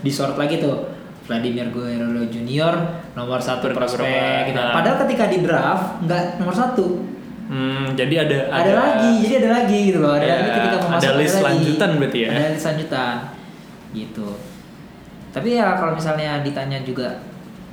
[0.00, 0.88] di sort lagi tuh
[1.22, 2.74] Vladimir Guerrero Junior
[3.12, 4.62] nomor satu Berapa- prospek gitu.
[4.62, 6.86] Padahal ketika di draft nggak nomor satu,
[7.46, 10.10] Hmm, jadi ada ada, lagi, jadi ada lagi gitu loh.
[10.12, 11.44] Ada Ya, lagi ketika mau ada masuk list lagi.
[11.46, 12.28] lanjutan berarti ya?
[12.28, 13.14] Ada list lanjutan,
[13.92, 14.28] gitu.
[15.30, 17.22] Tapi ya kalau misalnya ditanya juga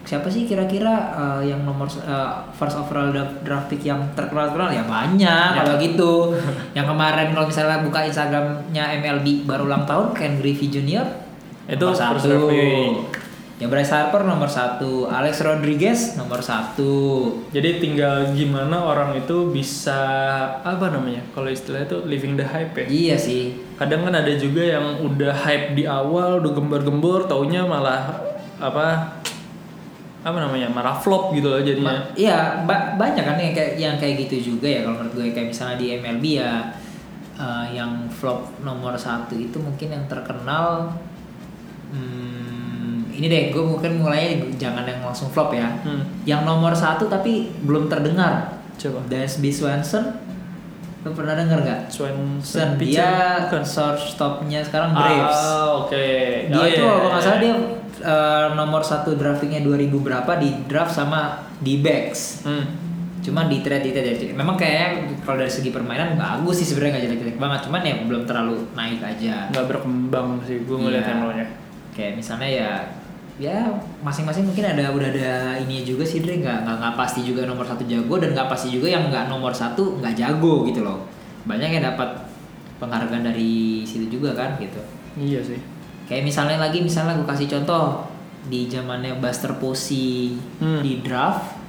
[0.04, 4.70] siapa sih kira-kira uh, yang nomor uh, first overall dra- draft pick yang terkenal terkenal
[4.70, 5.64] ya banyak Ya.
[5.64, 6.14] kalau gitu.
[6.78, 11.08] yang kemarin kalau misalnya buka Instagramnya MLB baru ulang tahun Ken Griffey Jr.
[11.66, 12.52] Itu nomor satu.
[13.56, 17.32] Ya Bryce Harper nomor satu, Alex Rodriguez nomor satu.
[17.54, 19.96] Jadi tinggal gimana orang itu bisa
[20.60, 21.24] apa namanya?
[21.32, 22.86] Kalau istilah itu living the hype ya.
[22.90, 23.56] Iya sih.
[23.80, 28.20] Kadang kan ada juga yang udah hype di awal, udah gembar-gembor, taunya malah
[28.60, 29.16] apa?
[30.24, 30.68] Apa namanya?
[30.68, 32.00] Malah flop gitu loh jadinya.
[32.14, 35.50] Iya, ba- banyak kan yang kayak yang kayak gitu juga ya kalau menurut gue kayak
[35.50, 36.52] misalnya di MLB ya
[37.36, 40.96] eh, yang flop nomor satu itu mungkin yang terkenal
[41.92, 46.02] hmm, ini deh gue mungkin mulainya jangan yang langsung flop ya Hmm.
[46.24, 49.06] yang nomor satu tapi belum terdengar Coba.
[49.06, 50.18] Dansby Swanson
[51.02, 51.82] lo pernah denger nggak?
[51.90, 53.60] Swanson Dia bukan?
[53.62, 55.36] shortstopnya sekarang Braves.
[55.36, 56.08] Ah, oke.
[56.48, 57.28] Dia Oh, itu iya, kalau nggak iya.
[57.28, 57.54] salah dia
[58.04, 62.44] eh, nomor satu draftingnya 2000 berapa di draft sama di backs.
[62.44, 62.66] Hmm.
[63.24, 64.88] Cuma di trade di trade memang kayaknya
[65.24, 67.60] kalau dari segi permainan bagus sih sebenarnya nggak jelek-jelek banget.
[67.64, 69.48] Cuman ya belum terlalu naik aja.
[69.50, 71.10] nggak berkembang sih gue ngeliat Iya.
[71.10, 71.48] handle-nya.
[71.92, 72.70] Kayak misalnya ya
[73.34, 73.66] ya
[74.06, 77.82] masing-masing mungkin ada udah ada ini juga sih Dre nggak nggak pasti juga nomor satu
[77.82, 81.02] jago dan nggak pasti juga yang nggak nomor satu nggak jago gitu loh
[81.50, 82.14] banyak yang dapat
[82.78, 84.78] penghargaan dari situ juga kan gitu
[85.18, 85.58] Iya sih.
[86.04, 88.04] Kayak misalnya lagi misalnya gue kasih contoh
[88.44, 90.80] di zamannya Buster Posey Hmm.
[90.80, 91.64] di draft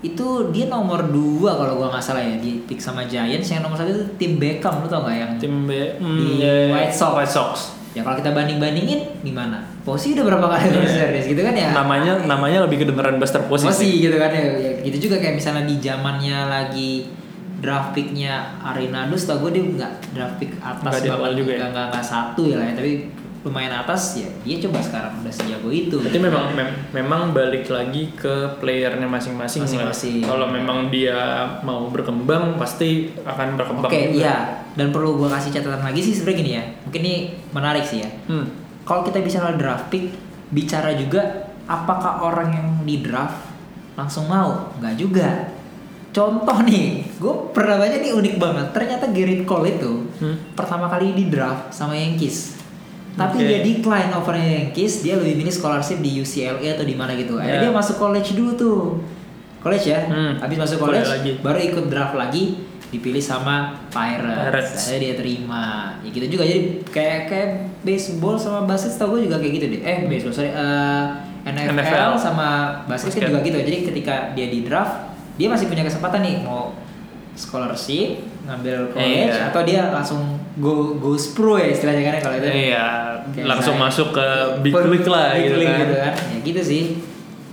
[0.00, 0.22] itu
[0.52, 1.16] dia nomor 2
[1.48, 4.78] kalau gua nggak salah ya di pick sama Giants yang nomor satu itu tim Beckham
[4.78, 6.74] lu tau nggak yang Tim B hmm, Di iya, iya.
[6.76, 7.12] White Sox.
[7.16, 7.52] White Sox.
[7.90, 11.72] ya kalau kita banding bandingin gimana Posey udah berapa kali World Series gitu kan ya
[11.72, 13.64] Namanya namanya lebih kedengeran Buster Posey.
[13.64, 14.44] Posey gitu kan ya.
[14.52, 17.08] Ya, gitu juga kayak misalnya di zamannya lagi
[17.58, 21.58] draft picknya Arenado setahu gue dia nggak draft pick atas Nggak juga ya?
[21.58, 22.92] nggak nggak nggak satu ya lah ya tapi
[23.44, 28.08] lumayan atas ya dia coba sekarang udah sejago itu Berarti memang mem- memang balik lagi
[28.10, 29.62] ke playernya masing-masing.
[29.62, 30.24] Masing-masing.
[30.24, 31.14] Kalau memang dia
[31.60, 33.86] mau berkembang pasti akan berkembang.
[33.86, 34.16] Oke, juga.
[34.16, 34.36] iya.
[34.72, 36.64] Dan perlu gua kasih catatan lagi sih sebenarnya gini ya.
[36.82, 37.14] Mungkin ini
[37.52, 38.08] menarik sih ya.
[38.26, 38.48] Hmm.
[38.82, 40.08] Kalau kita bicara draft pick,
[40.48, 41.20] bicara juga
[41.64, 43.44] apakah orang yang di draft
[43.92, 44.72] langsung mau?
[44.76, 45.28] Nggak juga.
[46.10, 48.66] Contoh nih, gue pernah baca nih unik banget.
[48.70, 50.36] Ternyata Garrett Cole itu Hmm.
[50.54, 52.63] pertama kali di draft sama Yankees.
[53.14, 53.46] Tapi Oke.
[53.46, 57.38] dia decline over Yankees, dia lebih milih scholarship di UCLA atau di mana gitu.
[57.38, 57.64] Akhirnya Ya.
[57.64, 58.80] dia masuk college dulu tuh.
[59.58, 60.00] College ya.
[60.04, 60.36] Hmm.
[60.36, 61.30] Habis masuk college lagi.
[61.38, 62.58] baru ikut draft lagi
[62.90, 64.28] dipilih sama Pirates.
[64.44, 64.72] Pirates.
[64.76, 65.64] Akhirnya dia terima.
[66.00, 67.48] Ya gitu juga jadi kayak kayak
[67.80, 69.80] baseball sama basket tau gue juga kayak gitu deh.
[69.80, 71.04] Eh baseball sorry eh,
[71.44, 72.12] NFL, NFL.
[72.16, 72.48] sama
[72.84, 73.30] basket, kan Basket.
[73.30, 73.58] juga gitu.
[73.62, 74.94] Jadi ketika dia di draft
[75.34, 76.74] dia masih punya kesempatan nih mau
[77.34, 79.50] scholarship ngambil college Iya.
[79.50, 80.22] atau dia langsung
[80.56, 82.46] go go pro ya istilahnya kan kalau itu.
[82.70, 82.86] Iya,
[83.42, 84.26] langsung saya- masuk ke
[84.60, 85.80] big Big league lah gitu league kan.
[85.80, 86.12] gitu kan.
[86.14, 86.84] Ya gitu sih.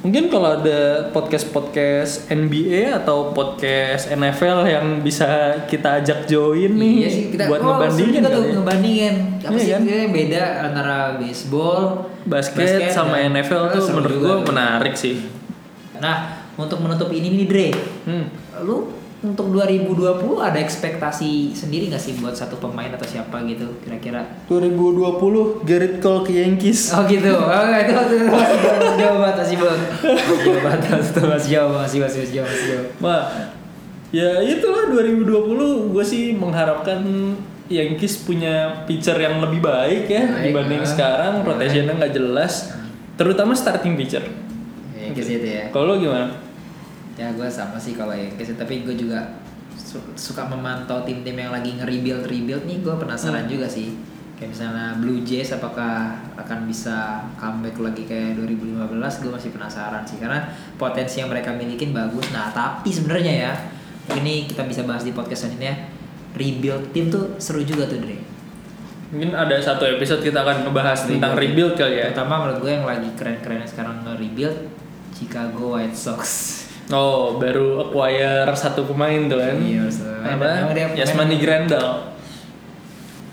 [0.01, 0.79] Mungkin kalau ada
[1.11, 5.29] podcast-podcast NBA atau podcast NFL yang bisa
[5.65, 8.53] kita ajak join nih iya sih kita buat oh, ngebandingin juga tuh ya.
[8.55, 9.79] ngebandingin apa Iya sih kan?
[9.79, 11.79] sebenarnya beda antara baseball
[12.23, 15.15] basket, sama dan- NFL Oh, tuh menurut gue menarik sih.
[15.97, 16.15] nah
[16.55, 17.67] untuk menutup ini nih Dre
[18.03, 18.25] Hmm.
[18.61, 18.89] lu
[19.21, 25.61] untuk 2020 ada ekspektasi sendiri gak sih buat satu pemain atau siapa gitu kira-kira 2020
[25.61, 26.89] Garrett Cole ke Yankees.
[26.89, 31.49] oh gitu oh itu itu masih jauh banget masih jauh masih jauh banget masih masih
[31.53, 33.23] jauh masih masih masih jauh masih jauh Wah,
[34.09, 36.99] ya itulah 2020 gue sih mengharapkan
[37.69, 40.89] Yankees punya pitcher yang lebih baik ya Baik, dibanding ah.
[40.89, 42.73] sekarang rotationnya nggak jelas,
[43.15, 44.25] terutama starting pitcher.
[44.97, 46.50] ya gitu itu ya Kalau gimana?
[47.21, 49.21] Ya gue sama sih kalau Yankees tapi gue juga
[49.73, 52.81] su- suka memantau tim-tim yang lagi nge-rebuild rebuild nih.
[52.81, 53.51] Gue penasaran Hmm.
[53.51, 53.93] juga sih.
[54.33, 56.97] Kayak misalnya Blue Jays apakah akan bisa
[57.35, 60.17] comeback lagi kayak 2015 gue masih penasaran sih.
[60.17, 62.25] Karena potensi yang mereka milikin bagus.
[62.29, 63.53] Nah tapi sebenarnya ya
[64.11, 65.93] ini kita bisa bahas di podcast selanjutnya.
[66.31, 68.17] Rebuild tim tuh seru juga tuh Dre.
[69.11, 71.67] Mungkin ada satu episode kita akan ngebahas tentang Rebuild.
[71.67, 72.05] rebuild kali ya.
[72.07, 74.57] terutama menurut gue yang lagi keren-keren sekarang nge-rebuild
[75.11, 76.23] Chicago White Sox
[76.91, 79.57] Oh, baru acquire satu pemain tuh kan?
[79.57, 79.87] Iya.
[80.27, 80.75] Apa?
[80.95, 82.11] Yasmani Grandal.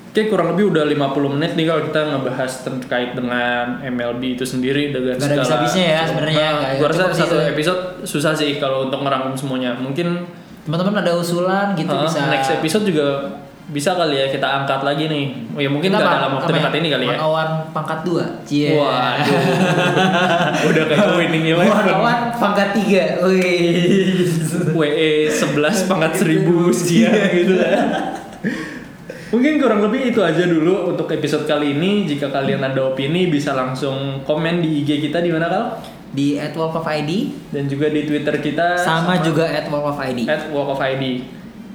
[0.08, 4.90] Oke kurang lebih udah 50 menit nih kalau kita ngebahas terkait dengan MLB itu sendiri
[4.90, 8.98] dengan Gak ada bisa-bisanya ya sebenarnya, Nah, gua rasa satu episode susah sih kalau untuk
[9.04, 9.78] ngerangkum semuanya.
[9.78, 10.26] Mungkin
[10.66, 12.28] Teman-teman ada usulan gitu uh, bisa.
[12.28, 13.30] next episode juga
[13.68, 15.24] bisa kali ya kita angkat lagi nih.
[15.52, 17.16] Oh ya mungkin nggak dalam waktu apa dekat ini kali ya.
[17.20, 18.24] One-on-one pangkat dua.
[18.48, 18.72] Cie.
[18.72, 19.40] Waduh.
[20.72, 21.68] udah kayak winning eleven.
[21.68, 23.04] One-on-one pangkat tiga.
[23.28, 24.24] Wih.
[24.78, 27.76] WE 11 pangkat 1000 sekian gitu lah.
[29.28, 32.08] Mungkin kurang lebih itu aja dulu untuk episode kali ini.
[32.08, 35.64] Jika kalian ada opini bisa langsung komen di IG kita di mana kal?
[36.08, 40.00] Di at Walk of ID Dan juga di Twitter kita sama, juga at Walk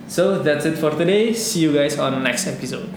[0.08, 1.34] So that's it for today.
[1.34, 2.90] See you guys on next episode.